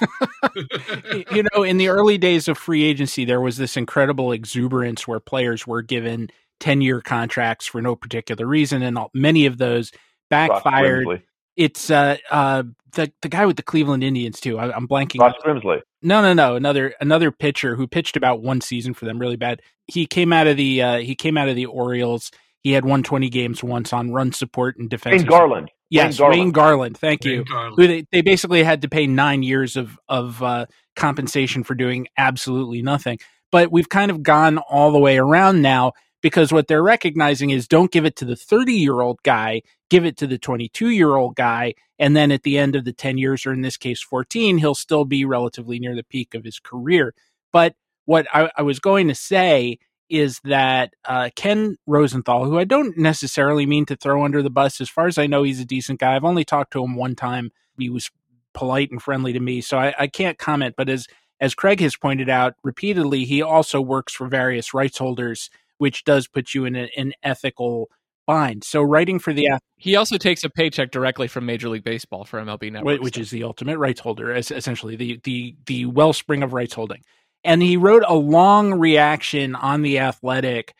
[1.31, 5.21] you know, in the early days of free agency, there was this incredible exuberance where
[5.21, 6.31] players were given
[6.61, 9.93] 10 year contracts for no particular reason, and all, many of those
[10.31, 11.23] backfired.
[11.59, 11.65] Grimsley.
[11.65, 14.59] It's uh, uh, the the guy with the Cleveland Indians too.
[14.59, 15.21] I, I'm blanking.
[15.21, 15.81] Ross Grimsley.
[16.03, 16.57] No, no, no.
[16.57, 19.63] Another another pitcher who pitched about one season for them, really bad.
[19.87, 22.31] He came out of the uh, he came out of the Orioles.
[22.63, 25.23] He had won 20 games once on run support and defense.
[25.23, 25.71] Wayne Garland.
[25.91, 26.55] Yes, Wayne Wayne Garland.
[26.55, 26.99] Garland.
[26.99, 27.45] Thank Wayne you.
[27.45, 27.75] Garland.
[27.77, 30.67] Who they, they basically had to pay nine years of of uh,
[30.97, 33.19] compensation for doing absolutely nothing.
[33.51, 37.69] But we've kind of gone all the way around now because what they're recognizing is
[37.69, 41.17] don't give it to the 30 year old guy, give it to the 22 year
[41.17, 41.75] old guy.
[41.99, 44.75] And then at the end of the 10 years, or in this case, 14, he'll
[44.75, 47.15] still be relatively near the peak of his career.
[47.53, 49.79] But what I, I was going to say
[50.09, 54.81] is that uh, Ken Rosenthal, who I don't necessarily mean to throw under the bus,
[54.81, 56.17] as far as I know, he's a decent guy.
[56.17, 57.51] I've only talked to him one time.
[57.79, 58.11] He was
[58.55, 60.75] polite and friendly to me, so I, I can't comment.
[60.77, 61.07] But as
[61.41, 66.27] as Craig has pointed out repeatedly, he also works for various rights holders, which does
[66.29, 67.89] put you in a, an ethical
[68.29, 68.63] bind.
[68.63, 72.41] So writing for the he also takes a paycheck directly from Major League Baseball for
[72.41, 76.43] MLB Network, Wh- which is the ultimate rights holder, es- essentially the the the wellspring
[76.45, 77.03] of rights holding.
[77.43, 80.75] And he wrote a long reaction on the Athletic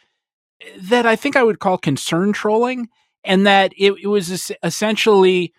[0.83, 2.89] that I think I would call concern trolling,
[3.25, 5.53] and that it, it was essentially.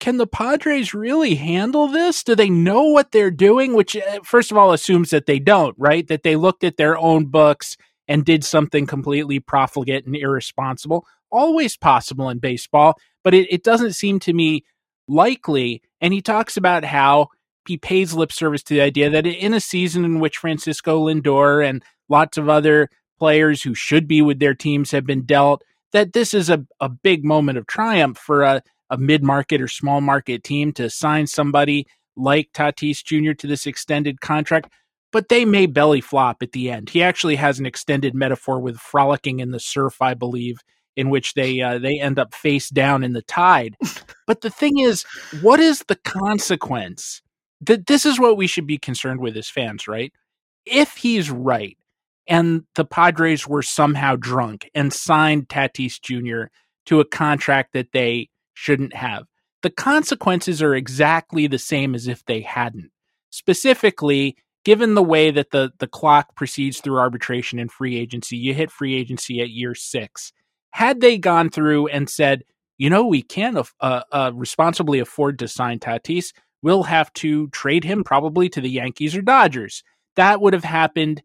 [0.00, 2.24] Can the Padres really handle this?
[2.24, 3.74] Do they know what they're doing?
[3.74, 6.06] Which, uh, first of all, assumes that they don't, right?
[6.08, 7.76] That they looked at their own books
[8.08, 11.06] and did something completely profligate and irresponsible.
[11.30, 14.64] Always possible in baseball, but it, it doesn't seem to me
[15.08, 15.82] likely.
[16.00, 17.28] And he talks about how
[17.66, 21.66] he pays lip service to the idea that in a season in which Francisco Lindor
[21.66, 22.88] and lots of other
[23.18, 25.62] players who should be with their teams have been dealt,
[25.92, 29.68] that this is a, a big moment of triumph for a, a mid market or
[29.68, 31.86] small market team to sign somebody
[32.16, 33.32] like Tatis Jr.
[33.32, 34.72] to this extended contract.
[35.14, 36.90] But they may belly flop at the end.
[36.90, 40.58] He actually has an extended metaphor with frolicking in the surf, I believe,
[40.96, 43.76] in which they uh, they end up face down in the tide.
[44.26, 45.04] but the thing is,
[45.40, 47.22] what is the consequence?
[47.60, 50.12] That this is what we should be concerned with as fans, right?
[50.66, 51.78] If he's right,
[52.26, 56.50] and the Padres were somehow drunk and signed Tatis Jr.
[56.86, 59.26] to a contract that they shouldn't have,
[59.62, 62.90] the consequences are exactly the same as if they hadn't.
[63.30, 68.54] Specifically, given the way that the, the clock proceeds through arbitration and free agency, you
[68.54, 70.32] hit free agency at year six.
[70.70, 72.44] Had they gone through and said,
[72.78, 77.84] you know, we can't uh, uh, responsibly afford to sign Tatis, we'll have to trade
[77.84, 79.84] him probably to the Yankees or Dodgers.
[80.16, 81.22] That would have happened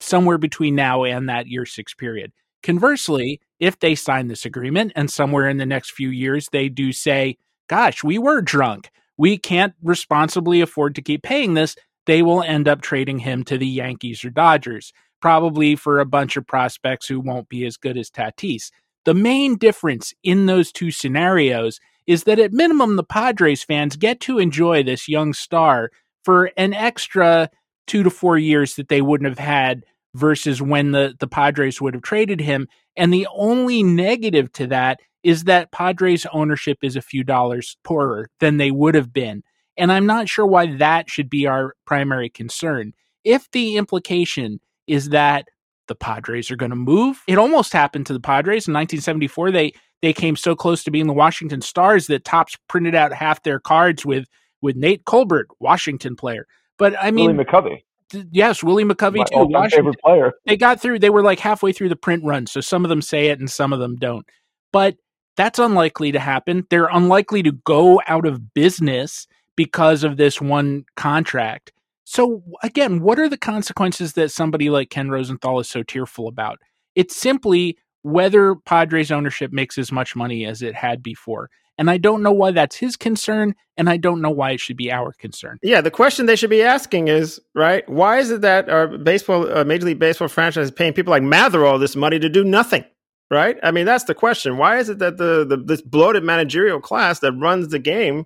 [0.00, 2.32] somewhere between now and that year six period.
[2.62, 6.92] Conversely, if they sign this agreement and somewhere in the next few years they do
[6.92, 7.36] say,
[7.68, 11.76] gosh, we were drunk, we can't responsibly afford to keep paying this,
[12.08, 16.38] they will end up trading him to the Yankees or Dodgers, probably for a bunch
[16.38, 18.70] of prospects who won't be as good as Tatis.
[19.04, 24.20] The main difference in those two scenarios is that at minimum, the Padres fans get
[24.20, 25.90] to enjoy this young star
[26.24, 27.50] for an extra
[27.86, 29.84] two to four years that they wouldn't have had
[30.14, 32.68] versus when the, the Padres would have traded him.
[32.96, 38.30] And the only negative to that is that Padres ownership is a few dollars poorer
[38.40, 39.42] than they would have been.
[39.78, 42.92] And I'm not sure why that should be our primary concern.
[43.24, 45.46] If the implication is that
[45.86, 49.50] the Padres are going to move, it almost happened to the Padres in 1974.
[49.52, 49.72] They
[50.02, 53.58] they came so close to being the Washington Stars that Topps printed out half their
[53.58, 54.26] cards with
[54.60, 56.46] with Nate Colbert, Washington player.
[56.78, 57.82] But I mean, Willie McCovey.
[58.10, 59.46] th- yes, Willie McCovey My too.
[59.46, 59.70] Washington.
[59.70, 60.32] favorite player.
[60.46, 60.98] They got through.
[60.98, 63.50] They were like halfway through the print run, so some of them say it and
[63.50, 64.26] some of them don't.
[64.72, 64.96] But
[65.36, 66.66] that's unlikely to happen.
[66.68, 69.26] They're unlikely to go out of business
[69.58, 71.72] because of this one contract.
[72.04, 76.60] So again, what are the consequences that somebody like Ken Rosenthal is so tearful about?
[76.94, 81.50] It's simply whether Padres ownership makes as much money as it had before.
[81.76, 84.76] And I don't know why that's his concern, and I don't know why it should
[84.76, 85.58] be our concern.
[85.60, 89.52] Yeah, the question they should be asking is, right, why is it that our baseball,
[89.52, 92.44] uh, Major League Baseball franchise is paying people like Mather all this money to do
[92.44, 92.84] nothing?
[93.28, 93.58] Right?
[93.64, 94.56] I mean, that's the question.
[94.56, 98.24] Why is it that the, the this bloated managerial class that runs the game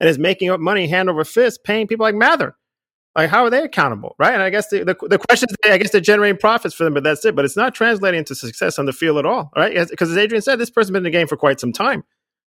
[0.00, 2.56] and is making up money hand over fist paying people like Mather?
[3.16, 4.14] Like, how are they accountable?
[4.18, 4.34] Right?
[4.34, 6.94] And I guess the, the, the question is, I guess they're generating profits for them,
[6.94, 7.34] but that's it.
[7.34, 9.50] But it's not translating into success on the field at all.
[9.56, 9.88] Right?
[9.88, 12.04] Because as Adrian said, this person's been in the game for quite some time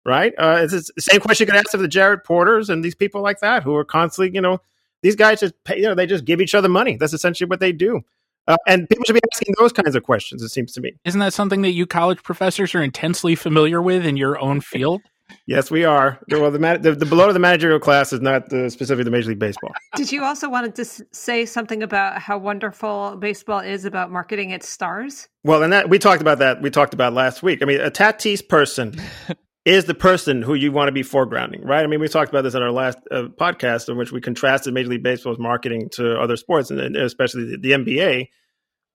[0.07, 0.33] right?
[0.37, 3.21] Uh, it's the same question you could ask of the Jared Porters and these people
[3.21, 4.59] like that who are constantly, you know,
[5.03, 6.95] these guys just pay, you know, they just give each other money.
[6.95, 8.01] That's essentially what they do.
[8.47, 10.93] Uh, and people should be asking those kinds of questions, it seems to me.
[11.03, 15.01] Isn't that something that you college professors are intensely familiar with in your own field?
[15.45, 16.19] Yes, we are.
[16.29, 19.29] Well, the, man- the, the below the managerial class is not the, specifically the Major
[19.29, 19.71] League Baseball.
[19.95, 24.67] Did you also want to say something about how wonderful baseball is about marketing its
[24.67, 25.27] stars?
[25.43, 26.61] Well, and that we talked about that.
[26.61, 27.61] We talked about last week.
[27.61, 28.95] I mean, a Tatis person
[29.65, 31.83] is the person who you want to be foregrounding, right?
[31.83, 34.73] I mean, we talked about this in our last uh, podcast, in which we contrasted
[34.73, 38.27] Major League Baseball's marketing to other sports, and, and especially the, the NBA.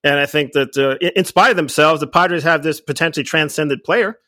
[0.04, 3.24] And I think that, uh, in- in spite of themselves, the Padres have this potentially
[3.24, 4.18] transcendent player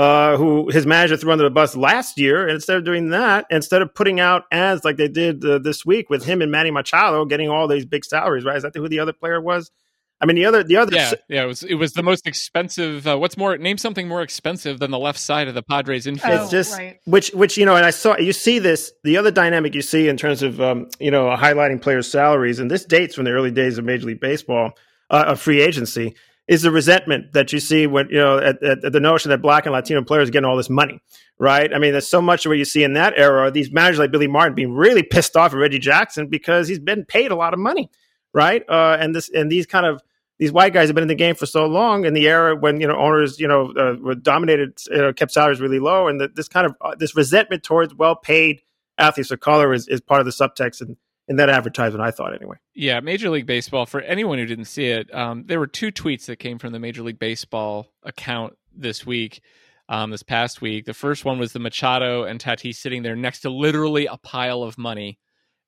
[0.00, 2.40] uh, who his manager threw under the bus last year.
[2.44, 5.84] And instead of doing that, instead of putting out ads like they did uh, this
[5.84, 8.56] week with him and Manny Machado getting all these big salaries, right?
[8.56, 9.70] Is that who the other player was?
[10.18, 11.42] I mean, the other, the other, Yeah, yeah.
[11.42, 13.06] It was it was the most expensive.
[13.06, 13.58] Uh, what's more?
[13.58, 16.32] Name something more expensive than the left side of the Padres infield.
[16.32, 19.30] Oh, it's just which which you know and i saw you see this the other
[19.30, 23.14] dynamic you see in terms of um, you know highlighting players salaries and this dates
[23.14, 24.72] from the early days of major league baseball
[25.10, 26.14] uh, of free agency
[26.50, 29.40] is the resentment that you see when you know at, at, at the notion that
[29.40, 31.00] black and latino players are getting all this money
[31.38, 31.72] right?
[31.74, 34.10] I mean there's so much of what you see in that era these managers like
[34.10, 37.54] billy martin being really pissed off at reggie jackson because he's been paid a lot
[37.54, 37.90] of money
[38.32, 38.62] right?
[38.68, 40.02] Uh, and this and these kind of
[40.38, 42.80] these white guys have been in the game for so long in the era when
[42.80, 46.20] you know owners you know uh, were dominated you know, kept salaries really low and
[46.20, 48.62] that this kind of uh, this resentment towards well paid
[48.98, 50.96] athletes of color is, is part of the subtext in,
[51.30, 53.84] in that advertisement i thought anyway Yeah, Major League Baseball.
[53.84, 56.78] For anyone who didn't see it, um, there were two tweets that came from the
[56.78, 59.42] Major League Baseball account this week,
[59.88, 60.86] um, this past week.
[60.86, 64.62] The first one was the Machado and Tatis sitting there next to literally a pile
[64.62, 65.18] of money,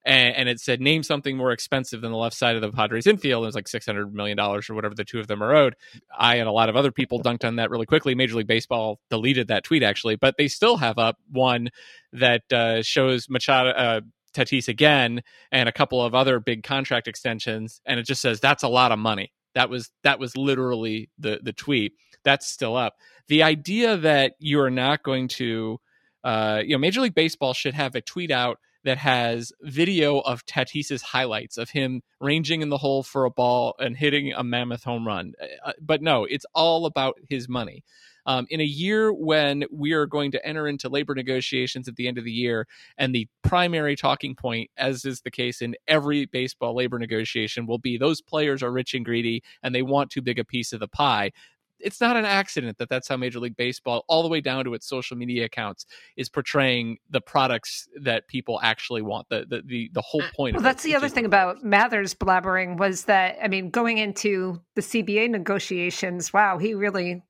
[0.06, 3.06] and, and it said, "Name something more expensive than the left side of the Padres
[3.06, 5.54] infield." It was like six hundred million dollars or whatever the two of them are
[5.54, 5.74] owed.
[6.16, 8.14] I and a lot of other people dunked on that really quickly.
[8.14, 11.68] Major League Baseball deleted that tweet actually, but they still have up one
[12.12, 13.70] that uh, shows Machado.
[13.70, 14.00] Uh,
[14.32, 18.62] Tatis again and a couple of other big contract extensions and it just says that's
[18.62, 19.32] a lot of money.
[19.54, 21.92] That was that was literally the the tweet.
[22.24, 22.94] That's still up.
[23.28, 25.78] The idea that you are not going to
[26.24, 30.44] uh, you know Major League Baseball should have a tweet out that has video of
[30.44, 34.84] Tatis's highlights of him ranging in the hole for a ball and hitting a mammoth
[34.84, 35.32] home run.
[35.64, 37.84] Uh, but no, it's all about his money.
[38.26, 42.06] Um, in a year when we are going to enter into labor negotiations at the
[42.06, 42.66] end of the year,
[42.96, 47.78] and the primary talking point, as is the case in every baseball labor negotiation, will
[47.78, 50.80] be those players are rich and greedy and they want too big a piece of
[50.80, 51.32] the pie.
[51.82, 54.74] It's not an accident that that's how Major League Baseball, all the way down to
[54.74, 59.28] its social media accounts, is portraying the products that people actually want.
[59.28, 60.54] The the the, the whole uh, point.
[60.54, 63.70] Well, of that's it, the other is- thing about Mather's blabbering was that I mean,
[63.70, 67.22] going into the CBA negotiations, wow, he really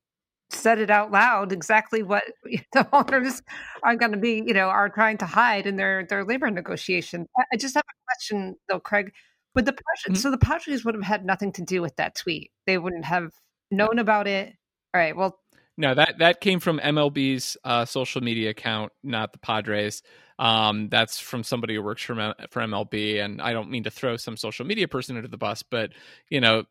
[0.49, 2.23] said it out loud exactly what
[2.73, 3.41] the owners
[3.83, 7.27] are going to be, you know, are trying to hide in their their labor negotiations.
[7.51, 9.11] I just have a question though, Craig.
[9.55, 10.15] Would the Padres, mm-hmm.
[10.15, 12.51] so the Padres would have had nothing to do with that tweet?
[12.65, 13.33] They wouldn't have
[13.73, 14.53] known about it.
[14.93, 15.15] All right.
[15.15, 15.37] Well,
[15.77, 20.01] No, that that came from MLB's uh, social media account, not the Padres.
[20.39, 23.91] Um, that's from somebody who works for M- for MLB, and I don't mean to
[23.91, 25.91] throw some social media person under the bus, but
[26.29, 26.63] you know,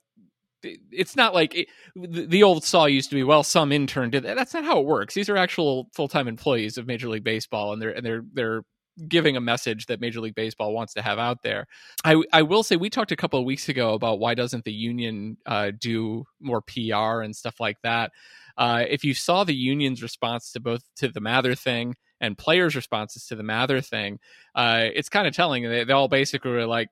[0.63, 3.23] it's not like it, the, the old saw used to be.
[3.25, 4.37] Well, some intern did that.
[4.37, 5.15] That's not how it works.
[5.15, 8.63] These are actual full time employees of Major League Baseball, and they're and they're they're
[9.09, 11.67] giving a message that Major League Baseball wants to have out there.
[12.05, 14.73] I I will say we talked a couple of weeks ago about why doesn't the
[14.73, 18.13] union uh, do more PR and stuff like that.
[18.57, 22.77] Uh, if you saw the union's response to both to the Mather thing and players'
[22.77, 24.19] responses to the Mather thing,
[24.55, 25.69] uh, it's kind of telling.
[25.69, 26.89] They, they all basically were like,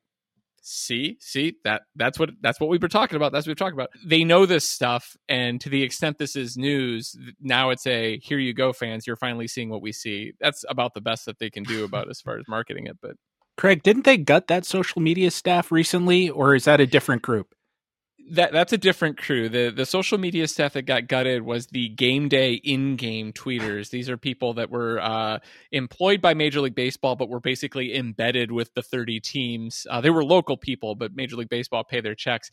[0.63, 3.75] see see that that's what that's what we were talking about that's what we've talked
[3.75, 3.91] about.
[4.05, 8.39] They know this stuff and to the extent this is news now it's a here
[8.39, 10.33] you go fans you're finally seeing what we see.
[10.41, 13.13] That's about the best that they can do about as far as marketing it but
[13.57, 17.55] craig didn't they gut that social media staff recently or is that a different group
[18.31, 19.49] that that's a different crew.
[19.49, 23.91] The the social media stuff that got gutted was the game day in game tweeters.
[23.91, 25.39] These are people that were uh,
[25.72, 29.87] employed by Major League Baseball, but were basically embedded with the thirty teams.
[29.91, 32.51] Uh, they were local people, but Major League Baseball pay their checks,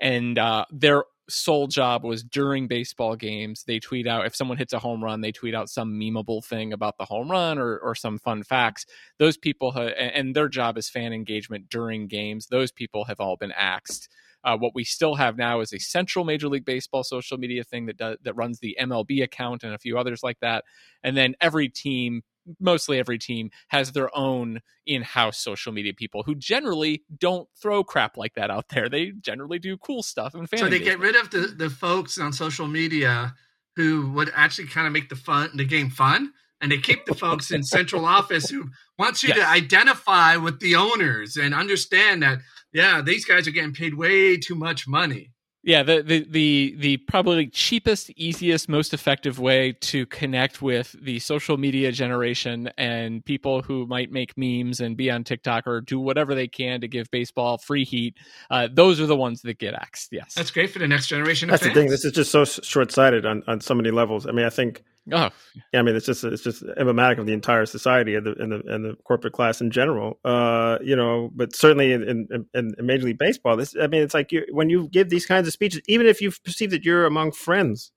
[0.00, 3.64] and uh, their sole job was during baseball games.
[3.64, 6.72] They tweet out if someone hits a home run, they tweet out some memeable thing
[6.72, 8.84] about the home run or or some fun facts.
[9.18, 12.46] Those people ha- and their job is fan engagement during games.
[12.46, 14.08] Those people have all been axed.
[14.44, 17.86] Uh, what we still have now is a central Major League Baseball social media thing
[17.86, 20.64] that does, that runs the MLB account and a few others like that.
[21.02, 22.22] And then every team,
[22.58, 28.16] mostly every team, has their own in-house social media people who generally don't throw crap
[28.16, 28.88] like that out there.
[28.88, 32.32] They generally do cool stuff and So they get rid of the, the folks on
[32.32, 33.34] social media
[33.76, 37.14] who would actually kind of make the fun the game fun and they keep the
[37.14, 39.38] folks in central office who wants you yes.
[39.38, 42.40] to identify with the owners and understand that
[42.72, 45.32] yeah, these guys are getting paid way too much money.
[45.62, 51.18] Yeah, the, the the the probably cheapest, easiest, most effective way to connect with the
[51.18, 56.00] social media generation and people who might make memes and be on TikTok or do
[56.00, 58.16] whatever they can to give baseball free heat.
[58.50, 60.08] Uh, those are the ones that get axed.
[60.12, 61.50] Yes, that's great for the next generation.
[61.50, 61.74] That's fans.
[61.74, 61.90] the thing.
[61.90, 64.26] This is just so short sighted on on so many levels.
[64.26, 65.30] I mean, I think Oh,
[65.72, 65.80] yeah.
[65.80, 68.62] I mean, it's just it's just emblematic of the entire society and the and the,
[68.66, 70.18] and the corporate class in general.
[70.24, 74.14] Uh, you know, but certainly in, in, in Major League Baseball, this I mean, it's
[74.14, 77.06] like you, when you give these kinds of speeches, even if you perceive that you're
[77.06, 77.92] among friends,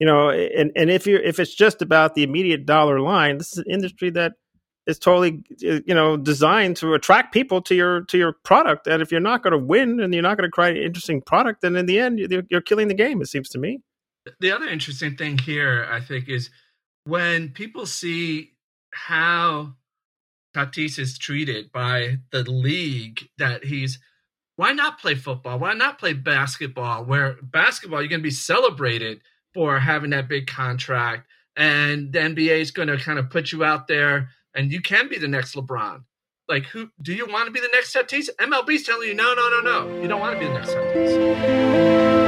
[0.00, 3.52] you know, and and if you're if it's just about the immediate dollar line, this
[3.52, 4.32] is an industry that
[4.86, 8.88] is totally you know designed to attract people to your to your product.
[8.88, 11.22] And if you're not going to win and you're not going to create an interesting
[11.22, 13.22] product, then in the end, you're, you're killing the game.
[13.22, 13.80] It seems to me
[14.40, 16.50] the other interesting thing here, I think, is
[17.04, 18.52] when people see
[18.92, 19.74] how
[20.54, 23.98] Tatis is treated by the league, that he's
[24.56, 25.58] why not play football?
[25.58, 27.04] Why not play basketball?
[27.04, 29.20] Where basketball, you're going to be celebrated
[29.52, 33.64] for having that big contract, and the NBA is going to kind of put you
[33.64, 36.04] out there, and you can be the next LeBron.
[36.48, 38.28] Like, who do you want to be the next Tatis?
[38.38, 42.23] MLB's telling you, no, no, no, no, you don't want to be the next Tatis.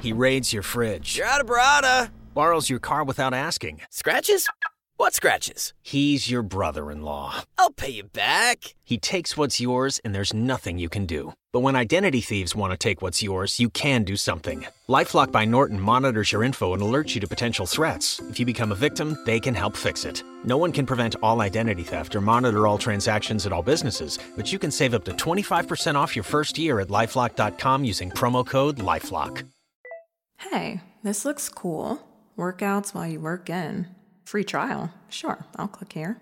[0.00, 1.16] He raids your fridge.
[1.16, 2.10] You're out of Barada.
[2.34, 3.80] Borrows your car without asking.
[3.90, 4.48] Scratches?
[4.96, 5.74] What scratches?
[5.80, 7.42] He's your brother in law.
[7.56, 8.74] I'll pay you back.
[8.84, 11.34] He takes what's yours, and there's nothing you can do.
[11.52, 14.66] But when identity thieves want to take what's yours, you can do something.
[14.88, 18.20] Lifelock by Norton monitors your info and alerts you to potential threats.
[18.28, 20.22] If you become a victim, they can help fix it.
[20.44, 24.52] No one can prevent all identity theft or monitor all transactions at all businesses, but
[24.52, 28.78] you can save up to 25% off your first year at lifelock.com using promo code
[28.78, 29.44] LifeLock.
[30.38, 32.00] Hey, this looks cool.
[32.36, 33.88] Workouts while you work in.
[34.24, 34.94] Free trial.
[35.08, 36.20] Sure, I'll click here.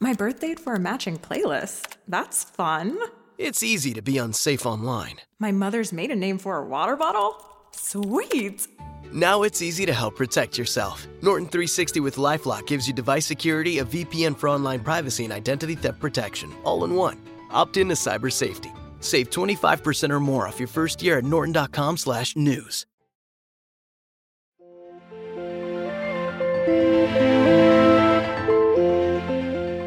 [0.00, 1.96] My birthday for a matching playlist.
[2.08, 2.98] That's fun.
[3.36, 5.16] It's easy to be unsafe online.
[5.38, 7.36] My mother's maiden name for a water bottle?
[7.72, 8.66] Sweet.
[9.12, 11.06] Now it's easy to help protect yourself.
[11.20, 15.74] Norton 360 with Lifelock gives you device security, a VPN for online privacy, and identity
[15.74, 17.20] theft protection, all in one.
[17.50, 18.72] Opt in to cyber safety.
[19.00, 22.86] Save 25% or more off your first year at norton.com/news.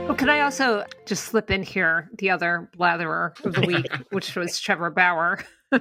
[0.08, 4.36] Well, can I also just slip in here the other blatherer of the week, which
[4.36, 5.40] was Trevor Bauer,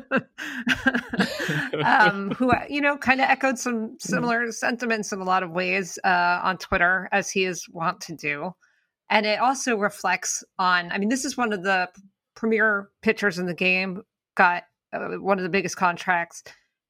[1.85, 5.99] um, who you know kind of echoed some similar sentiments in a lot of ways
[6.05, 8.55] uh, on Twitter, as he is wont to do,
[9.11, 10.91] and it also reflects on.
[10.91, 11.91] I mean, this is one of the
[12.35, 14.03] premier pitchers in the game,
[14.35, 16.43] got uh, one of the biggest contracts,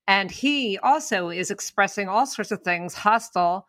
[0.06, 3.66] and he also is expressing all sorts of things hostile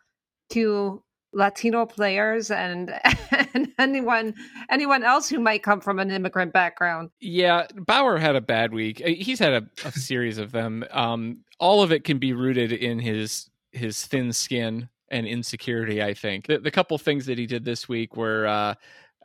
[0.50, 2.94] to Latino players and,
[3.54, 4.34] and anyone
[4.70, 7.10] anyone else who might come from an immigrant background.
[7.20, 9.02] Yeah, Bauer had a bad week.
[9.04, 10.84] Uh, he's had a, a series of them.
[10.92, 16.02] Um, all of it can be rooted in his his thin skin and insecurity.
[16.02, 18.48] I think the, the couple things that he did this week were.
[18.48, 18.76] Uh,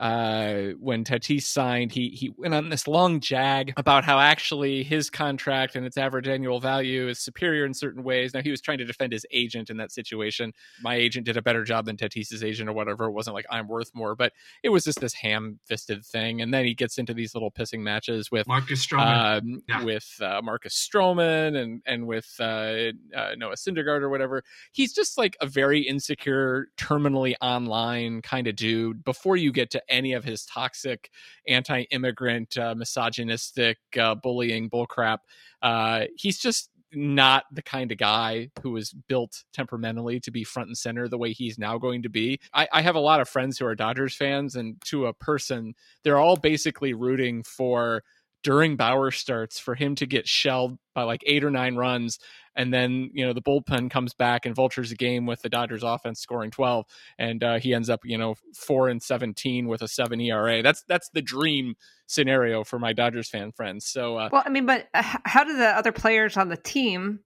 [0.03, 5.09] uh, when Tatis signed, he he went on this long jag about how actually his
[5.09, 8.35] contract and its average annual value is superior in certain ways.
[8.35, 10.53] Now he was trying to defend his agent in that situation.
[10.83, 13.05] My agent did a better job than Tatis's agent or whatever.
[13.05, 14.33] It wasn't like I'm worth more, but
[14.65, 16.43] it was just this ham-fisted thing.
[16.43, 19.85] And then he gets into these little pissing matches with Marcus Stroman, um, yeah.
[19.85, 24.43] with uh, Marcus Stroman, and and with uh, uh, Noah Syndergaard or whatever.
[24.73, 29.05] He's just like a very insecure, terminally online kind of dude.
[29.05, 31.11] Before you get to any of his toxic,
[31.47, 35.19] anti-immigrant, uh, misogynistic, uh, bullying bullcrap,
[35.63, 40.69] uh, he's just not the kind of guy who was built temperamentally to be front
[40.69, 42.39] and center the way he's now going to be.
[42.53, 45.75] I, I, have a lot of friends who are Dodgers fans, and to a person,
[46.05, 48.03] they're all basically rooting for
[48.43, 52.19] during Bauer starts for him to get shelled by like eight or nine runs
[52.55, 55.83] and then you know the bullpen comes back and vultures a game with the Dodgers
[55.83, 56.85] offense scoring 12
[57.19, 60.83] and uh, he ends up you know 4 and 17 with a 7 ERA that's
[60.89, 61.75] that's the dream
[62.07, 65.57] scenario for my Dodgers fan friends so uh, well I mean but uh, how do
[65.57, 67.21] the other players on the team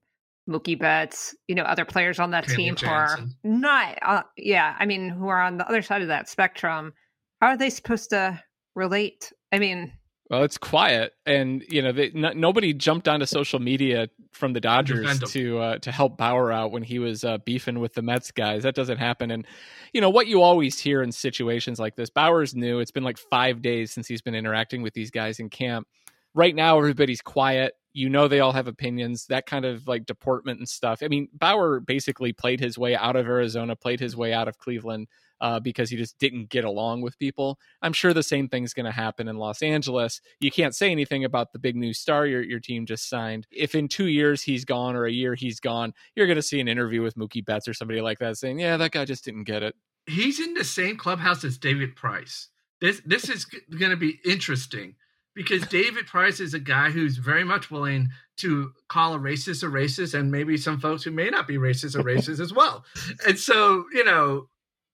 [0.49, 3.35] Mookie Betts, you know, other players on that Kenley team Jansen.
[3.43, 6.29] who are not, uh, yeah, I mean, who are on the other side of that
[6.29, 6.93] spectrum.
[7.41, 8.41] How are they supposed to
[8.73, 9.33] relate?
[9.51, 9.91] I mean,
[10.29, 14.59] well, it's quiet, and you know, they, n- nobody jumped onto social media from the
[14.59, 18.31] Dodgers to uh, to help Bauer out when he was uh, beefing with the Mets
[18.31, 18.63] guys.
[18.63, 19.47] That doesn't happen, and
[19.93, 22.09] you know what you always hear in situations like this.
[22.09, 22.79] Bauer's new.
[22.79, 25.87] It's been like five days since he's been interacting with these guys in camp.
[26.33, 27.73] Right now, everybody's quiet.
[27.93, 29.25] You know, they all have opinions.
[29.27, 31.01] That kind of like deportment and stuff.
[31.01, 34.57] I mean, Bauer basically played his way out of Arizona, played his way out of
[34.57, 35.07] Cleveland
[35.41, 37.59] uh, because he just didn't get along with people.
[37.81, 40.21] I'm sure the same thing's going to happen in Los Angeles.
[40.39, 43.47] You can't say anything about the big new star your, your team just signed.
[43.51, 46.59] If in two years he's gone or a year he's gone, you're going to see
[46.59, 49.43] an interview with Mookie Betts or somebody like that saying, yeah, that guy just didn't
[49.43, 49.75] get it.
[50.05, 52.49] He's in the same clubhouse as David Price.
[52.79, 54.95] This this is going to be interesting
[55.37, 59.67] because David Price is a guy who's very much willing to call a racist a
[59.67, 62.83] racist, and maybe some folks who may not be racist are racist as well.
[63.25, 64.49] And so, you know,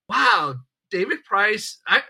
[0.10, 0.56] wow,
[0.92, 1.80] David Price.
[1.88, 2.02] I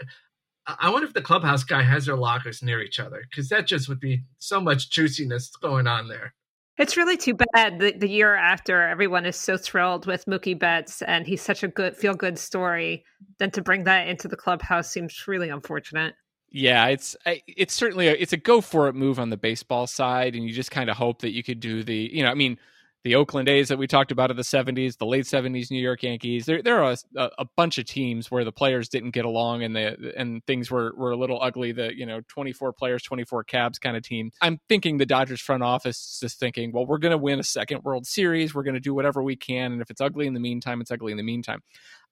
[0.66, 3.88] I wonder if the clubhouse guy has their lockers near each other because that just
[3.88, 6.34] would be so much juiciness going on there.
[6.80, 11.04] It's really too bad the, the year after everyone is so thrilled with Mookie Betts
[11.04, 13.06] and he's such a good feel good story.
[13.38, 16.16] Then to bring that into the clubhouse seems really unfortunate.
[16.56, 20.36] Yeah, it's it's certainly a, it's a go for it move on the baseball side,
[20.36, 22.60] and you just kind of hope that you could do the you know I mean
[23.04, 26.04] the Oakland A's that we talked about in the 70s, the late 70s New York
[26.04, 26.46] Yankees.
[26.46, 29.76] There there are a, a bunch of teams where the players didn't get along and
[29.76, 31.72] the and things were were a little ugly.
[31.72, 34.30] The you know 24 players, 24 cabs kind of team.
[34.40, 37.44] I'm thinking the Dodgers front office is just thinking, well, we're going to win a
[37.44, 38.54] second World Series.
[38.54, 40.92] We're going to do whatever we can, and if it's ugly in the meantime, it's
[40.92, 41.62] ugly in the meantime.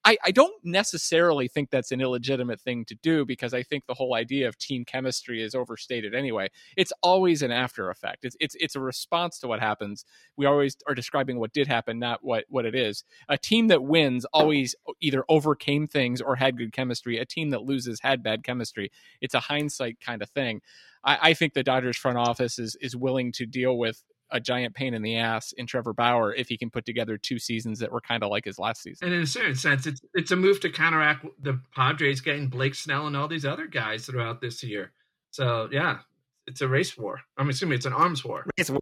[0.03, 3.93] I, I don't necessarily think that's an illegitimate thing to do because I think the
[3.93, 6.49] whole idea of team chemistry is overstated anyway.
[6.75, 8.25] It's always an after effect.
[8.25, 10.05] It's it's it's a response to what happens.
[10.37, 13.03] We always are describing what did happen, not what what it is.
[13.29, 17.19] A team that wins always either overcame things or had good chemistry.
[17.19, 18.91] A team that loses had bad chemistry.
[19.21, 20.61] It's a hindsight kind of thing.
[21.03, 24.73] I, I think the Dodgers front office is is willing to deal with a giant
[24.73, 27.91] pain in the ass in Trevor Bauer if he can put together two seasons that
[27.91, 29.07] were kind of like his last season.
[29.07, 32.75] And in a certain sense, it's it's a move to counteract the Padres getting Blake
[32.75, 34.91] Snell and all these other guys throughout this year.
[35.31, 35.99] So yeah,
[36.47, 37.21] it's a race war.
[37.37, 38.45] I'm assuming it's an arms war.
[38.57, 38.79] Race war,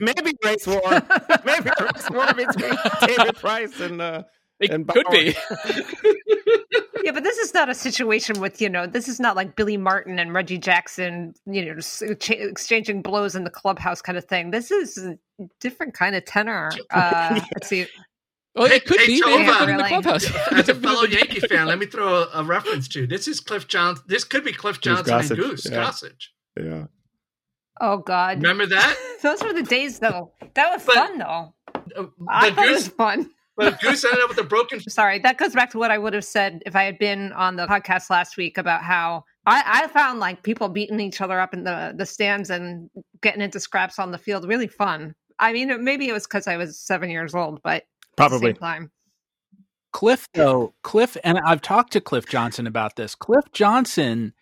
[0.00, 0.80] maybe race war,
[1.44, 2.76] maybe race war between
[3.06, 4.22] David Price and uh,
[4.62, 5.12] it and could Bauer.
[5.12, 5.34] be.
[7.04, 9.76] Yeah, but this is not a situation with, you know, this is not like Billy
[9.76, 14.24] Martin and Reggie Jackson, you know, just ch- exchanging blows in the clubhouse kind of
[14.26, 14.52] thing.
[14.52, 15.18] This is a
[15.58, 16.70] different kind of tenor.
[16.90, 17.86] Uh, let's see.
[18.54, 19.20] Well, it could Hey, be.
[19.20, 20.30] Tova, They have in the clubhouse.
[20.52, 23.66] As a fellow Yankee fan, let me throw a, a reference to this is Cliff
[23.66, 24.04] Johnson.
[24.06, 25.84] This could be Cliff Goose Johnson and Goose yeah.
[25.84, 26.28] Gossage.
[26.56, 26.84] Yeah.
[27.80, 28.36] Oh, God.
[28.40, 28.96] Remember that?
[29.24, 30.30] Those were the days, though.
[30.54, 31.54] That was But- fun, though.
[31.96, 33.30] Uh, I but thought it was Goose, fun.
[33.56, 34.80] But Goose ended up with a broken.
[34.88, 37.56] Sorry, that goes back to what I would have said if I had been on
[37.56, 41.52] the podcast last week about how I, I found like people beating each other up
[41.52, 42.88] in the, the stands and
[43.20, 45.14] getting into scraps on the field really fun.
[45.38, 48.50] I mean, maybe it was because I was seven years old, but at the Probably.
[48.52, 48.90] same time.
[49.92, 53.14] Cliff, though, Cliff, and I've talked to Cliff Johnson about this.
[53.14, 54.32] Cliff Johnson,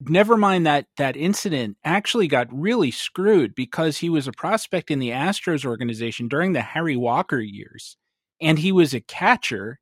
[0.00, 4.98] never mind that that incident, actually got really screwed because he was a prospect in
[4.98, 7.96] the Astros organization during the Harry Walker years,
[8.40, 9.78] and he was a catcher,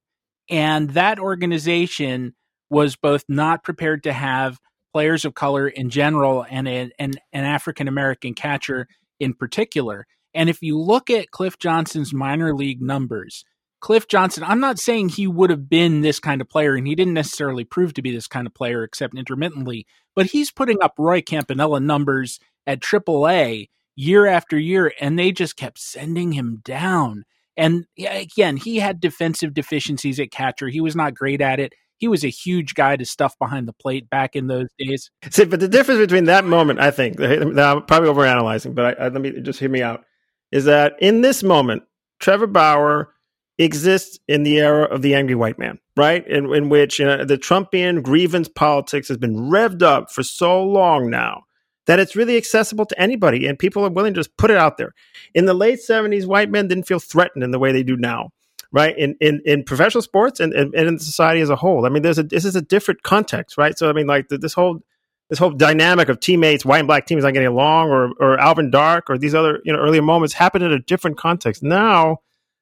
[0.48, 2.34] and that organization
[2.70, 4.58] was both not prepared to have
[4.92, 8.86] players of color in general and an an, an African American catcher
[9.20, 10.06] in particular.
[10.34, 13.44] And if you look at Cliff Johnson's minor league numbers,
[13.80, 16.94] Cliff Johnson, I'm not saying he would have been this kind of player, and he
[16.94, 20.94] didn't necessarily prove to be this kind of player except intermittently, but he's putting up
[20.98, 27.24] Roy Campanella numbers at AAA year after year, and they just kept sending him down.
[27.56, 30.68] And again, he had defensive deficiencies at catcher.
[30.68, 31.72] He was not great at it.
[31.98, 35.10] He was a huge guy to stuff behind the plate back in those days.
[35.30, 39.08] See, but the difference between that moment, I think, I'm probably overanalyzing, but I, I,
[39.08, 40.04] let me just hear me out,
[40.50, 41.84] is that in this moment,
[42.18, 43.12] Trevor Bauer
[43.58, 46.26] exists in the era of the angry white man, right?
[46.26, 50.64] In, in which you know, the Trumpian grievance politics has been revved up for so
[50.64, 51.44] long now
[51.86, 54.76] that it's really accessible to anybody and people are willing to just put it out
[54.76, 54.94] there.
[55.34, 58.30] In the late 70s, white men didn't feel threatened in the way they do now,
[58.70, 58.96] right?
[58.96, 61.84] In in, in professional sports and, and, and in society as a whole.
[61.86, 63.76] I mean, there's a this is a different context, right?
[63.76, 64.80] So I mean, like the, this whole
[65.28, 68.70] this whole dynamic of teammates, white and black teams not getting along, or or Alvin
[68.70, 71.62] Dark, or these other you know earlier moments happened in a different context.
[71.62, 72.18] Now,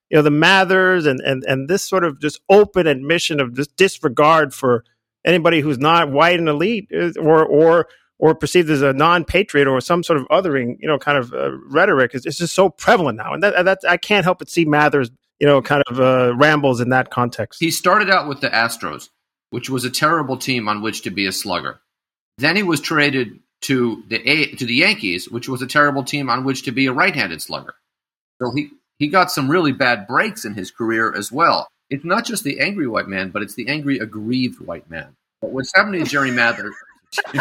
[0.08, 3.76] you know, the Mathers and and and this sort of just open admission of just
[3.76, 4.84] disregard for
[5.24, 7.88] anybody who's not white and elite, or or
[8.20, 11.52] or perceived as a non-patriot or some sort of othering, you know, kind of uh,
[11.68, 15.10] rhetoric is, just so prevalent now, and that, that I can't help but see Mathers,
[15.40, 17.60] you know, kind of uh, rambles in that context.
[17.60, 19.08] He started out with the Astros,
[19.48, 21.80] which was a terrible team on which to be a slugger.
[22.36, 26.28] Then he was traded to the a- to the Yankees, which was a terrible team
[26.28, 27.74] on which to be a right-handed slugger.
[28.40, 31.68] So he he got some really bad breaks in his career as well.
[31.88, 35.16] It's not just the angry white man, but it's the angry aggrieved white man.
[35.40, 36.74] But what's happening to Jerry Mathers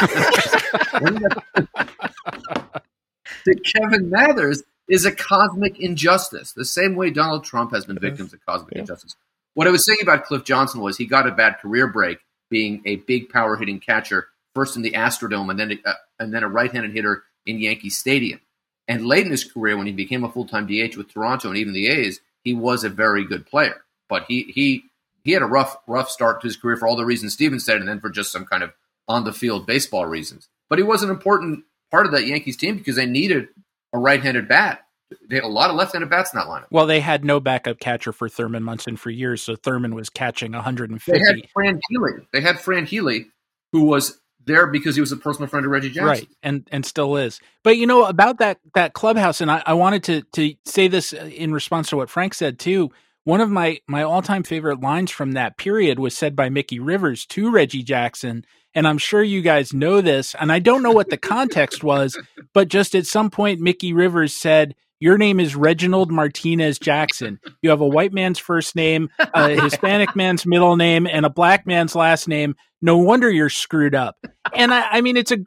[3.46, 8.34] to Kevin Mathers is a cosmic injustice, the same way Donald Trump has been victims
[8.34, 8.82] of cosmic yeah.
[8.82, 9.16] injustice.
[9.54, 12.82] What I was saying about Cliff Johnson was he got a bad career break being
[12.86, 16.50] a big power hitting catcher, first in the Astrodome and then uh, and then a
[16.50, 18.40] right handed hitter in Yankee Stadium.
[18.88, 21.58] And late in his career, when he became a full time DH with Toronto and
[21.58, 23.84] even the A's, he was a very good player.
[24.08, 24.86] But he he
[25.24, 27.78] he had a rough rough start to his career for all the reasons Steven said,
[27.78, 28.72] and then for just some kind of
[29.10, 30.48] on the field baseball reasons.
[30.70, 33.48] But he was an important part of that Yankees team because they needed
[33.92, 34.86] a right handed bat.
[35.28, 36.68] They had a lot of left handed bats in that lineup.
[36.70, 40.52] Well, they had no backup catcher for Thurman Munson for years, so Thurman was catching
[40.52, 41.12] 150.
[41.12, 42.12] They had Fran Healy.
[42.32, 43.26] They had Fran Healy,
[43.72, 46.08] who was there because he was a personal friend of Reggie Jackson.
[46.08, 47.40] Right, and and still is.
[47.64, 51.12] But you know about that that clubhouse, and I, I wanted to to say this
[51.12, 52.92] in response to what Frank said too.
[53.30, 56.80] One of my my all time favorite lines from that period was said by Mickey
[56.80, 60.92] Rivers to Reggie Jackson and I'm sure you guys know this, and I don't know
[60.92, 62.20] what the context was,
[62.56, 67.40] but just at some point, Mickey Rivers said, your name is Reginald Martinez Jackson.
[67.62, 71.68] You have a white man's first name, a Hispanic man's middle name, and a black
[71.68, 72.56] man's last name.
[72.82, 74.18] No wonder you're screwed up.
[74.56, 75.38] And I, I mean, it's a.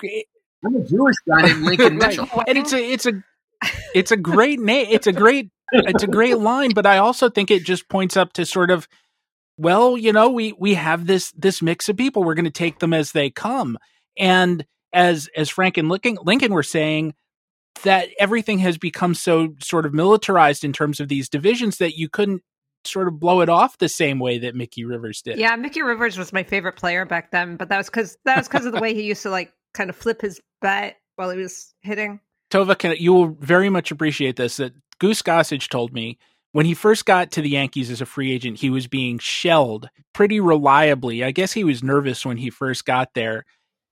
[0.65, 3.13] I'm a Jewish guy named Lincoln Mitchell, and it's a it's a
[3.95, 4.87] it's a great name.
[4.91, 8.33] It's a great it's a great line, but I also think it just points up
[8.35, 8.89] to sort of
[9.59, 12.25] well, you know, we we have this this mix of people.
[12.25, 13.79] We're going to take them as they come.
[14.19, 17.15] And as as Frank and Lincoln, Lincoln were saying,
[17.83, 22.09] that everything has become so sort of militarized in terms of these divisions that you
[22.09, 22.43] couldn't
[22.85, 25.39] sort of blow it off the same way that Mickey Rivers did.
[25.39, 28.49] Yeah, Mickey Rivers was my favorite player back then, but that was because that was
[28.49, 31.39] because of the way he used to like kind of flip his bat while he
[31.39, 32.21] was hitting.
[32.51, 34.59] Tova, can, you will very much appreciate this.
[34.59, 36.17] That Goose Gossage told me
[36.53, 39.89] when he first got to the Yankees as a free agent, he was being shelled
[40.15, 41.25] pretty reliably.
[41.25, 43.45] I guess he was nervous when he first got there,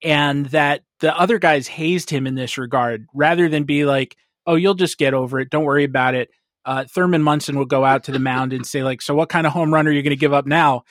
[0.04, 4.54] and that the other guys hazed him in this regard rather than be like, oh,
[4.54, 5.50] you'll just get over it.
[5.50, 6.30] Don't worry about it.
[6.64, 9.48] Uh, Thurman Munson will go out to the mound and say, like, so what kind
[9.48, 10.82] of home run are you going to give up now?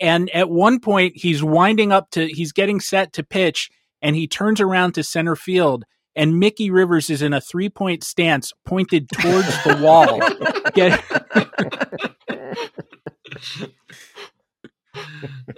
[0.00, 3.70] And at one point, he's winding up to, he's getting set to pitch,
[4.02, 5.84] and he turns around to center field
[6.18, 10.18] and Mickey Rivers is in a three point stance pointed towards the wall.
[10.74, 11.02] Get-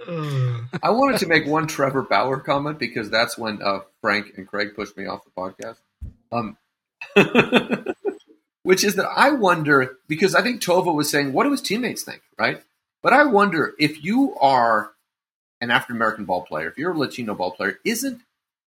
[0.83, 4.75] I wanted to make one Trevor Bauer comment because that's when uh, Frank and Craig
[4.75, 5.79] pushed me off the podcast.
[6.31, 6.57] Um,
[8.63, 12.03] which is that I wonder because I think Tova was saying, what do his teammates
[12.03, 12.61] think, right?
[13.01, 14.91] But I wonder if you are
[15.59, 18.21] an African American ball player, if you're a Latino ball player, isn't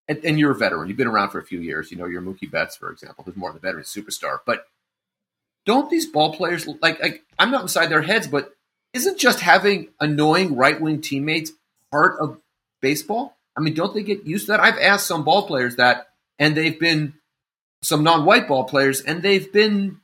[0.09, 0.89] and, and, you're a veteran.
[0.89, 1.91] You've been around for a few years.
[1.91, 4.39] You know, you're Mookie Betts, for example, who's more of a veteran superstar.
[4.45, 4.67] But
[5.65, 8.55] don't these ball players like, like I'm not inside their heads, but
[8.93, 11.53] isn't just having annoying right wing teammates
[11.91, 12.39] part of
[12.81, 13.37] baseball?
[13.57, 14.61] I mean, don't they get used to that?
[14.61, 17.15] I've asked some ball players that, and they've been
[17.83, 20.01] some non white ball players, and they've been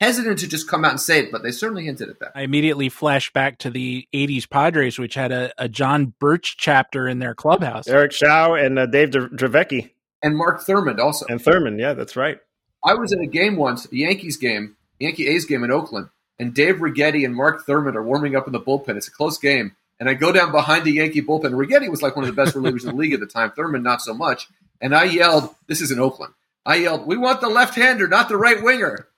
[0.00, 2.32] hesitant to just come out and say it, but they certainly hinted at that.
[2.34, 7.06] I immediately flashed back to the 80s Padres, which had a, a John Birch chapter
[7.06, 7.86] in their clubhouse.
[7.86, 9.90] Eric Show and uh, Dave Dravecky.
[10.22, 11.26] And Mark Thurmond also.
[11.28, 12.38] And Thurmond, yeah, that's right.
[12.84, 16.54] I was in a game once, a Yankees game, Yankee A's game in Oakland, and
[16.54, 18.96] Dave Righetti and Mark Thurmond are warming up in the bullpen.
[18.96, 21.52] It's a close game, and I go down behind the Yankee bullpen.
[21.52, 23.50] Righetti was like one of the best relievers in the league at the time.
[23.50, 24.48] Thurmond not so much.
[24.80, 26.32] And I yelled, "This is in Oakland."
[26.64, 29.08] I yelled, "We want the left-hander, not the right winger."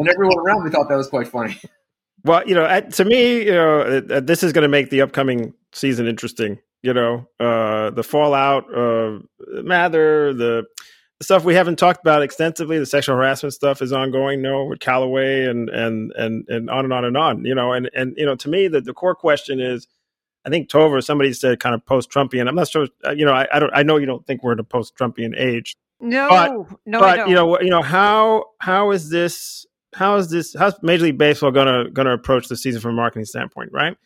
[0.00, 1.60] And everyone around me thought that was quite funny.
[2.22, 5.54] Well, you know, to me, you know, uh, this is going to make the upcoming
[5.72, 6.58] season interesting.
[6.82, 10.66] You know, uh, the fallout of Mather, the,
[11.18, 14.42] the stuff we haven't talked about extensively, the sexual harassment stuff is ongoing.
[14.42, 17.44] No, with Callaway and and and and on and on and on.
[17.46, 19.88] You know, and and you know, to me, the, the core question is,
[20.44, 22.48] I think Tova, somebody said kind of post Trumpian.
[22.48, 22.88] I'm not sure.
[23.02, 23.72] Uh, you know, I, I don't.
[23.74, 25.74] I know you don't think we're in a post Trumpian age.
[26.00, 30.54] No, but, no, but you know, you know how how is this how is this
[30.58, 33.96] how's Major League Baseball gonna gonna approach the season from a marketing standpoint, right?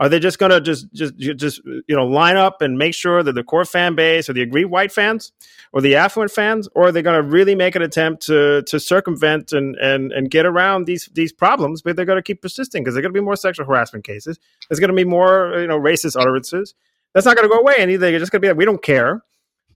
[0.00, 3.34] Are they just gonna just just just you know line up and make sure that
[3.34, 5.32] the core fan base or the aggrieved white fans
[5.72, 9.52] or the affluent fans, or are they gonna really make an attempt to to circumvent
[9.52, 11.82] and and and get around these these problems?
[11.82, 14.38] But they're gonna keep persisting because there's gonna be more sexual harassment cases.
[14.68, 16.74] There's gonna be more you know racist utterances.
[17.12, 19.22] That's not gonna go away, and either you're just gonna be like, we don't care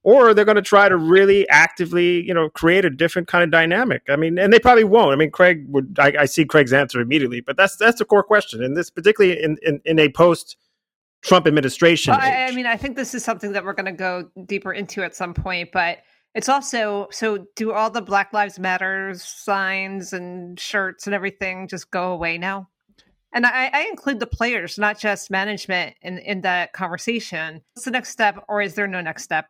[0.03, 3.51] or they're going to try to really actively, you know, create a different kind of
[3.51, 4.03] dynamic.
[4.09, 5.13] I mean, and they probably won't.
[5.13, 5.97] I mean, Craig would.
[5.99, 9.43] I, I see Craig's answer immediately, but that's that's the core question, and this particularly
[9.43, 10.57] in in, in a post
[11.23, 12.13] Trump administration.
[12.13, 14.73] Well, I, I mean, I think this is something that we're going to go deeper
[14.73, 15.99] into at some point, but
[16.35, 17.47] it's also so.
[17.57, 22.69] Do all the Black Lives Matter signs and shirts and everything just go away now?
[23.33, 27.61] And I, I, include the players, not just management, in, in that conversation.
[27.75, 29.49] What's the next step, or is there no next step?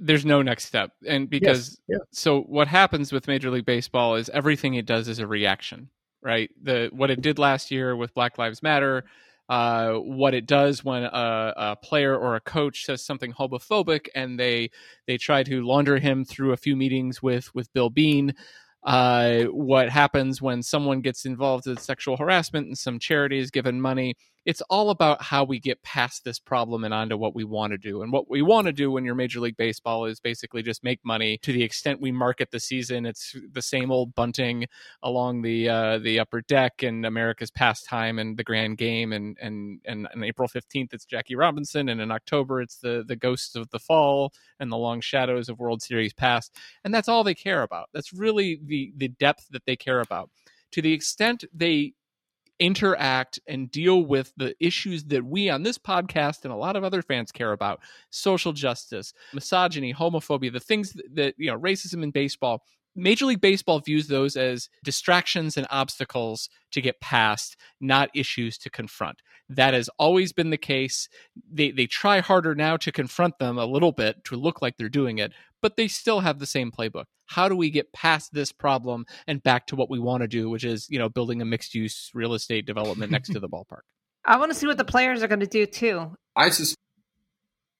[0.00, 1.98] There's no next step and because yes.
[2.00, 2.04] yeah.
[2.10, 5.88] so what happens with major league baseball is everything it does is a reaction
[6.22, 9.04] right the what it did last year with black lives matter
[9.50, 14.38] uh, what it does when a, a, player or a coach says something homophobic and
[14.38, 14.70] they
[15.08, 18.34] they try to launder him through a few meetings with with bill bean
[18.84, 23.78] uh, what happens when someone gets involved in sexual harassment and some charity is given
[23.78, 24.14] money
[24.46, 27.78] it's all about how we get past this problem and onto what we want to
[27.78, 28.02] do.
[28.02, 30.98] And what we want to do when you're Major League Baseball is basically just make
[31.04, 31.38] money.
[31.42, 34.66] To the extent we market the season, it's the same old bunting
[35.02, 39.12] along the uh, the upper deck and America's pastime and the grand game.
[39.12, 43.16] And and and on April fifteenth, it's Jackie Robinson, and in October, it's the the
[43.16, 46.56] ghosts of the fall and the long shadows of World Series past.
[46.84, 47.90] And that's all they care about.
[47.92, 50.30] That's really the the depth that they care about.
[50.72, 51.94] To the extent they
[52.60, 56.84] interact and deal with the issues that we on this podcast and a lot of
[56.84, 57.80] other fans care about
[58.10, 62.62] social justice misogyny homophobia the things that, you know racism in baseball
[62.96, 68.70] Major League Baseball views those as distractions and obstacles to get past, not issues to
[68.70, 69.22] confront.
[69.48, 71.08] That has always been the case.
[71.50, 74.88] They they try harder now to confront them a little bit to look like they're
[74.88, 75.32] doing it,
[75.62, 77.04] but they still have the same playbook.
[77.26, 80.50] How do we get past this problem and back to what we want to do,
[80.50, 83.82] which is, you know, building a mixed use real estate development next to the ballpark?
[84.24, 86.16] I want to see what the players are going to do too.
[86.36, 86.76] I suspect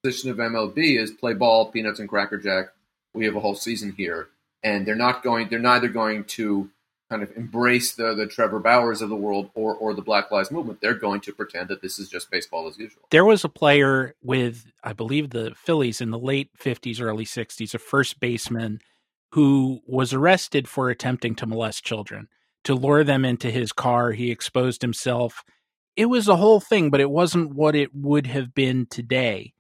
[0.03, 2.67] the position of MLB is play ball, peanuts and cracker jack.
[3.15, 4.29] We have a whole season here
[4.63, 5.49] and they're not going.
[5.49, 6.71] They're neither going to
[7.11, 10.51] kind of embrace the the Trevor Bauers of the world or or the Black Lives
[10.51, 10.81] Movement.
[10.81, 13.03] They're going to pretend that this is just baseball as usual.
[13.11, 17.75] There was a player with, I believe, the Phillies in the late fifties, early sixties,
[17.75, 18.81] a first baseman
[19.33, 22.29] who was arrested for attempting to molest children.
[22.65, 25.45] To lure them into his car, he exposed himself.
[25.97, 29.55] It was a whole thing, but it wasn't what it would have been today.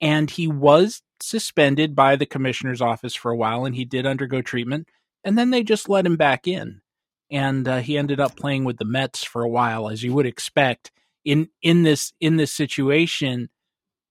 [0.00, 4.42] And he was suspended by the commissioner's office for a while and he did undergo
[4.42, 4.88] treatment
[5.24, 6.82] and then they just let him back in
[7.30, 10.26] and uh, he ended up playing with the Mets for a while as you would
[10.26, 10.90] expect
[11.24, 13.48] in in this in this situation.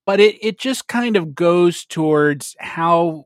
[0.05, 3.25] But it it just kind of goes towards how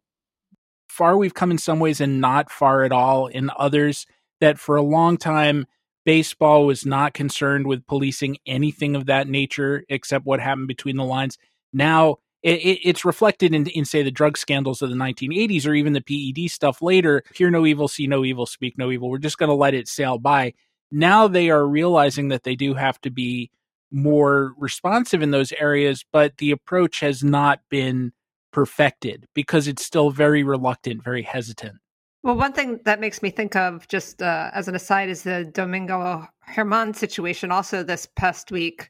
[0.88, 4.06] far we've come in some ways and not far at all in others
[4.42, 5.66] that for a long time
[6.06, 11.04] baseball was not concerned with policing anything of that nature except what happened between the
[11.04, 11.38] lines.
[11.74, 15.74] Now it, it, it's reflected in, in, say, the drug scandals of the 1980s or
[15.74, 17.24] even the PED stuff later.
[17.34, 19.10] Hear no evil, see no evil, speak no evil.
[19.10, 20.54] We're just going to let it sail by.
[20.92, 23.52] Now they are realizing that they do have to be
[23.92, 28.12] more responsive in those areas, but the approach has not been
[28.52, 31.78] perfected because it's still very reluctant, very hesitant.
[32.24, 35.46] Well, one thing that makes me think of, just uh, as an aside, is the
[35.46, 38.90] Domingo German situation also this past week,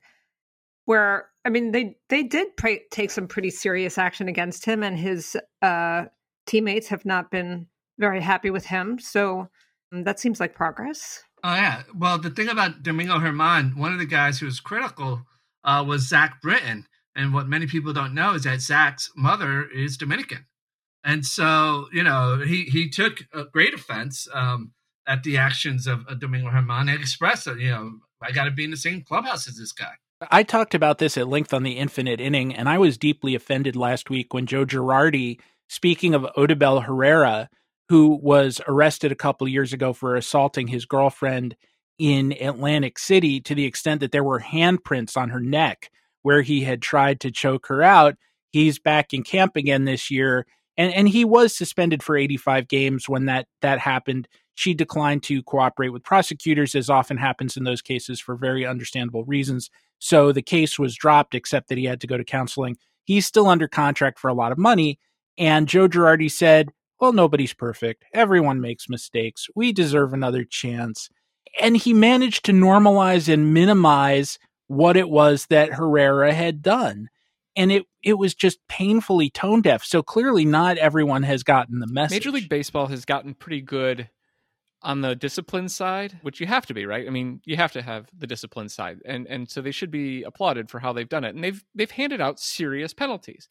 [0.86, 2.58] where I mean, they they did
[2.92, 6.04] take some pretty serious action against him, and his uh,
[6.46, 7.68] teammates have not been
[7.98, 9.00] very happy with him.
[9.00, 9.48] So
[9.94, 11.24] um, that seems like progress.
[11.46, 11.84] Oh yeah.
[11.96, 15.22] Well, the thing about Domingo German, one of the guys who was critical
[15.64, 16.86] uh, was Zach Britton,
[17.16, 20.48] and what many people don't know is that Zach's mother is Dominican,
[21.02, 24.74] and so you know he he took a great offense um,
[25.08, 28.66] at the actions of, of Domingo German and expressed you know I got to be
[28.66, 29.94] in the same clubhouse as this guy.
[30.22, 33.76] I talked about this at length on the Infinite Inning, and I was deeply offended
[33.76, 37.50] last week when Joe Girardi, speaking of Odubel Herrera,
[37.90, 41.56] who was arrested a couple years ago for assaulting his girlfriend
[42.00, 45.92] in Atlantic City to the extent that there were handprints on her neck
[46.24, 48.16] where he had tried to choke her out.
[48.52, 50.46] He's back in camp again this year,
[50.78, 54.28] and and he was suspended for 85 games when that that happened.
[54.58, 59.24] She declined to cooperate with prosecutors, as often happens in those cases for very understandable
[59.24, 59.70] reasons.
[60.00, 62.76] So the case was dropped, except that he had to go to counseling.
[63.04, 64.98] He's still under contract for a lot of money.
[65.38, 68.06] And Joe Girardi said, Well, nobody's perfect.
[68.16, 69.46] Everyone makes mistakes.
[69.56, 71.08] We deserve another chance.
[71.62, 77.10] And he managed to normalize and minimize what it was that Herrera had done.
[77.56, 79.84] And it, it was just painfully tone deaf.
[79.84, 82.16] So clearly, not everyone has gotten the message.
[82.16, 84.10] Major League Baseball has gotten pretty good
[84.82, 87.08] on the discipline side, which you have to be, right?
[87.08, 90.24] I mean, you have to have the discipline side, and and so they should be
[90.24, 93.50] applauded for how they've done it, and they've they've handed out serious penalties.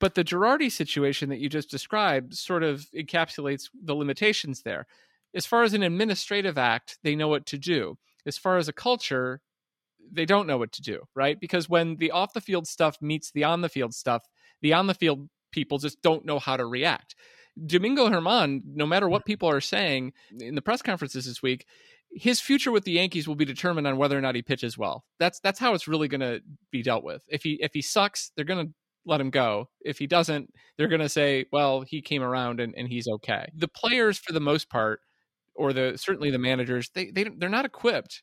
[0.00, 4.86] But the Girardi situation that you just described sort of encapsulates the limitations there.
[5.34, 7.96] As far as an administrative act, they know what to do.
[8.26, 9.40] As far as a culture,
[10.12, 11.38] they don't know what to do, right?
[11.38, 14.24] Because when the off the field stuff meets the on the field stuff,
[14.62, 17.14] the on the field people just don't know how to react.
[17.66, 21.66] Domingo German, no matter what people are saying in the press conferences this week,
[22.10, 25.04] his future with the Yankees will be determined on whether or not he pitches well.
[25.18, 26.40] That's that's how it's really going to
[26.70, 27.22] be dealt with.
[27.28, 28.72] If he if he sucks, they're going to
[29.06, 29.68] let him go.
[29.80, 33.46] If he doesn't, they're going to say, well, he came around and, and he's okay.
[33.54, 35.00] The players, for the most part,
[35.54, 38.22] or the certainly the managers, they they they're not equipped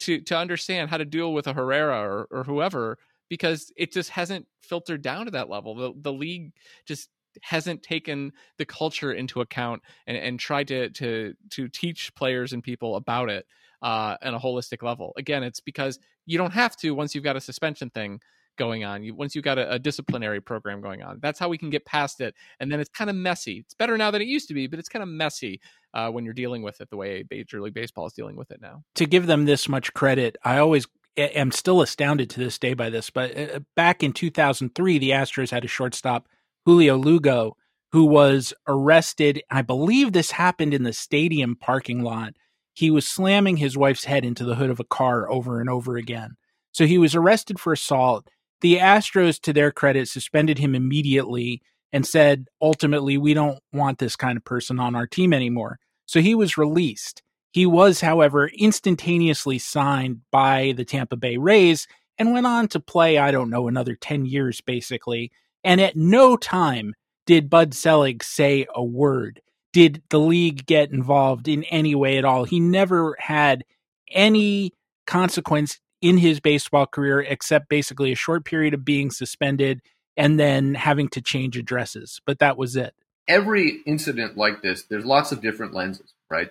[0.00, 4.10] to to understand how to deal with a Herrera or, or whoever because it just
[4.10, 5.74] hasn't filtered down to that level.
[5.74, 6.52] The the league
[6.86, 7.08] just
[7.42, 12.62] hasn't taken the culture into account and, and tried to to to teach players and
[12.62, 13.46] people about it
[13.82, 15.12] uh, on a holistic level.
[15.16, 18.20] Again, it's because you don't have to once you've got a suspension thing
[18.56, 19.02] going on.
[19.02, 21.18] You once you've got a, a disciplinary program going on.
[21.20, 22.34] That's how we can get past it.
[22.60, 23.58] And then it's kind of messy.
[23.64, 25.60] It's better now than it used to be, but it's kind of messy
[25.94, 28.60] uh, when you're dealing with it the way Major League Baseball is dealing with it
[28.60, 28.82] now.
[28.96, 30.86] To give them this much credit, I always
[31.16, 33.10] am still astounded to this day by this.
[33.10, 36.28] But uh, back in 2003, the Astros had a shortstop
[36.64, 37.56] Julio Lugo,
[37.92, 39.42] who was arrested.
[39.50, 42.34] I believe this happened in the stadium parking lot.
[42.72, 45.96] He was slamming his wife's head into the hood of a car over and over
[45.96, 46.36] again.
[46.72, 48.28] So he was arrested for assault.
[48.60, 54.14] The Astros, to their credit, suspended him immediately and said, ultimately, we don't want this
[54.14, 55.78] kind of person on our team anymore.
[56.06, 57.22] So he was released.
[57.52, 63.18] He was, however, instantaneously signed by the Tampa Bay Rays and went on to play,
[63.18, 65.32] I don't know, another 10 years basically
[65.64, 66.94] and at no time
[67.26, 69.40] did Bud Selig say a word.
[69.72, 72.44] Did the league get involved in any way at all?
[72.44, 73.64] He never had
[74.10, 74.72] any
[75.06, 79.80] consequence in his baseball career except basically a short period of being suspended
[80.16, 82.20] and then having to change addresses.
[82.26, 82.94] But that was it.
[83.28, 86.50] Every incident like this, there's lots of different lenses, right?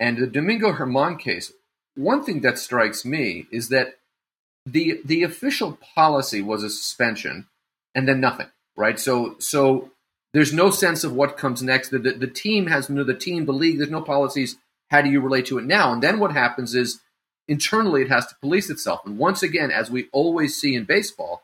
[0.00, 1.52] And the Domingo Germán case,
[1.94, 3.98] one thing that strikes me is that
[4.66, 7.46] the the official policy was a suspension
[7.98, 8.46] and then nothing,
[8.76, 8.98] right?
[8.98, 9.90] So so
[10.32, 11.88] there's no sense of what comes next.
[11.88, 13.78] The, the, the team has no the team, the league.
[13.78, 14.56] There's no policies.
[14.88, 15.92] How do you relate to it now?
[15.92, 17.00] And then what happens is
[17.48, 19.00] internally it has to police itself.
[19.04, 21.42] And once again, as we always see in baseball,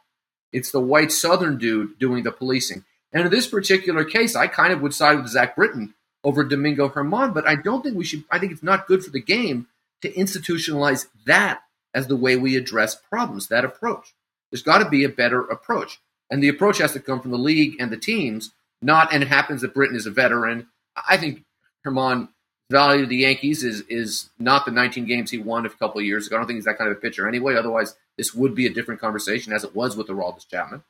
[0.53, 2.85] it's the white Southern dude doing the policing.
[3.13, 6.89] And in this particular case, I kind of would side with Zach Britton over Domingo
[6.89, 8.23] German, but I don't think we should.
[8.31, 9.67] I think it's not good for the game
[10.03, 13.49] to institutionalize that as the way we address problems.
[13.49, 14.15] That approach.
[14.51, 16.01] There's got to be a better approach.
[16.35, 18.51] And the approach has to come from the league and the teams,
[18.83, 20.67] not, and it happens that Britton is a veteran.
[20.97, 21.45] I think
[21.85, 22.29] German
[22.73, 26.27] value the Yankees is is not the 19 games he won a couple of years
[26.27, 26.35] ago.
[26.35, 27.55] I don't think he's that kind of a pitcher anyway.
[27.55, 30.83] Otherwise, this would be a different conversation as it was with the Aroldis Chapman.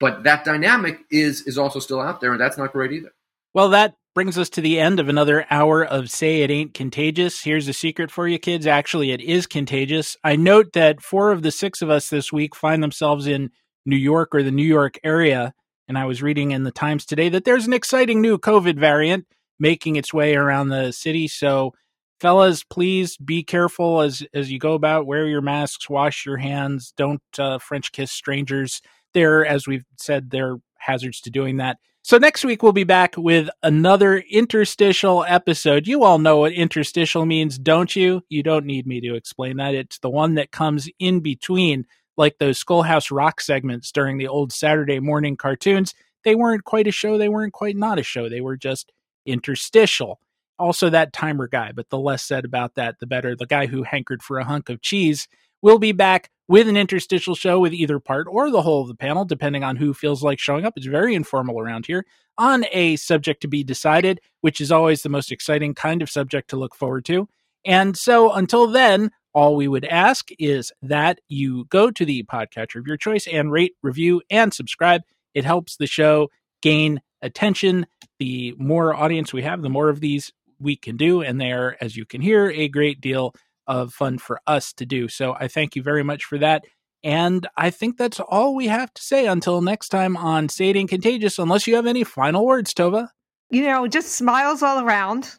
[0.00, 3.14] But that dynamic is is also still out there, and that's not great either.
[3.54, 7.42] Well, that brings us to the end of another hour of Say It Ain't Contagious.
[7.42, 8.66] Here's a secret for you kids.
[8.66, 10.14] Actually, it is contagious.
[10.22, 13.50] I note that four of the six of us this week find themselves in
[13.88, 15.54] New York or the New York area.
[15.88, 19.26] And I was reading in the Times today that there's an exciting new COVID variant
[19.58, 21.26] making its way around the city.
[21.26, 21.72] So,
[22.20, 25.06] fellas, please be careful as as you go about.
[25.06, 28.82] Wear your masks, wash your hands, don't uh, French kiss strangers.
[29.14, 31.78] There, as we've said, there are hazards to doing that.
[32.02, 35.86] So next week we'll be back with another interstitial episode.
[35.86, 38.22] You all know what interstitial means, don't you?
[38.28, 39.74] You don't need me to explain that.
[39.74, 41.86] It's the one that comes in between
[42.18, 45.94] like those Schoolhouse Rock segments during the old Saturday morning cartoons.
[46.24, 48.92] They weren't quite a show, they weren't quite not a show, they were just
[49.24, 50.20] interstitial.
[50.58, 53.36] also that timer guy, but the less said about that, the better.
[53.36, 55.28] The guy who hankered for a hunk of cheese
[55.62, 58.94] will be back with an interstitial show with either part or the whole of the
[58.94, 60.74] panel, depending on who feels like showing up.
[60.76, 62.04] It's very informal around here
[62.38, 66.50] on a subject to be decided, which is always the most exciting kind of subject
[66.50, 67.28] to look forward to.
[67.64, 72.80] And so until then, all we would ask is that you go to the podcatcher
[72.80, 75.02] of your choice and rate, review, and subscribe.
[75.32, 76.26] It helps the show
[76.60, 77.86] gain attention.
[78.18, 81.22] The more audience we have, the more of these we can do.
[81.22, 83.32] And they are, as you can hear, a great deal
[83.68, 85.06] of fun for us to do.
[85.06, 86.64] So I thank you very much for that.
[87.04, 91.38] And I think that's all we have to say until next time on Ain't Contagious,
[91.38, 93.10] unless you have any final words, Tova.
[93.50, 95.32] You know, just smiles all around.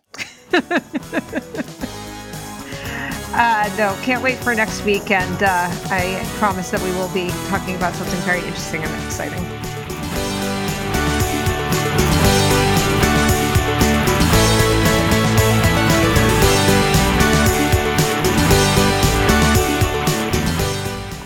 [3.34, 5.12] uh, no, can't wait for next week.
[5.12, 9.44] And uh, I promise that we will be talking about something very interesting and exciting.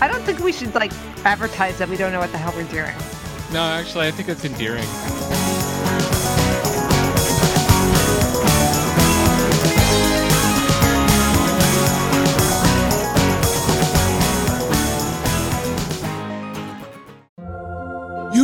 [0.00, 0.92] I don't think we should like
[1.24, 2.94] advertise that we don't know what the hell we're doing.
[3.52, 5.53] No, actually, I think it's endearing.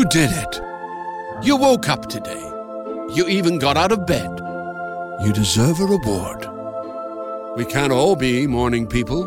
[0.00, 0.62] You did it.
[1.42, 2.42] You woke up today.
[3.14, 4.30] You even got out of bed.
[5.22, 6.48] You deserve a reward.
[7.58, 9.26] We can't all be morning people,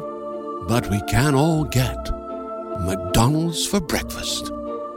[0.67, 2.09] but we can all get
[2.79, 4.49] McDonald's for breakfast.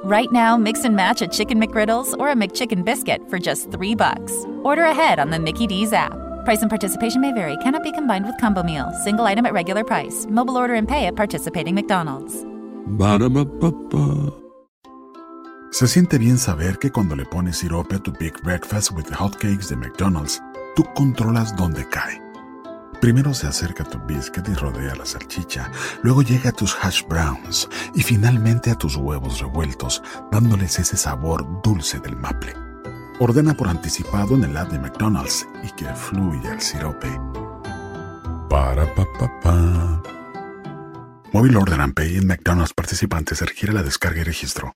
[0.02, 3.94] Right now, mix and match a Chicken McGriddles or a McChicken biscuit for just three
[3.94, 4.32] bucks.
[4.64, 6.16] Order ahead on the Mickey D's app.
[6.46, 7.58] Price and participation may vary.
[7.58, 8.90] Cannot be combined with combo meal.
[9.04, 10.24] Single item at regular price.
[10.30, 12.46] Mobile order and pay at participating McDonald's.
[12.86, 14.45] Ba-da-ba-ba-ba.
[15.70, 19.68] Se siente bien saber que cuando le pones sirope a tu Big Breakfast with Hotcakes
[19.68, 20.42] de McDonald's,
[20.74, 22.22] tú controlas dónde cae.
[23.00, 25.70] Primero se acerca a tu biscuit y rodea la salchicha,
[26.02, 30.02] luego llega a tus hash browns y finalmente a tus huevos revueltos,
[30.32, 32.54] dándoles ese sabor dulce del maple.
[33.18, 37.10] Ordena por anticipado en el app de McDonald's y que fluya el sirope.
[38.48, 40.02] Para pa pa pa.
[41.32, 44.74] Móvil Order and Pay en McDonald's participantes requiere la descarga y registro.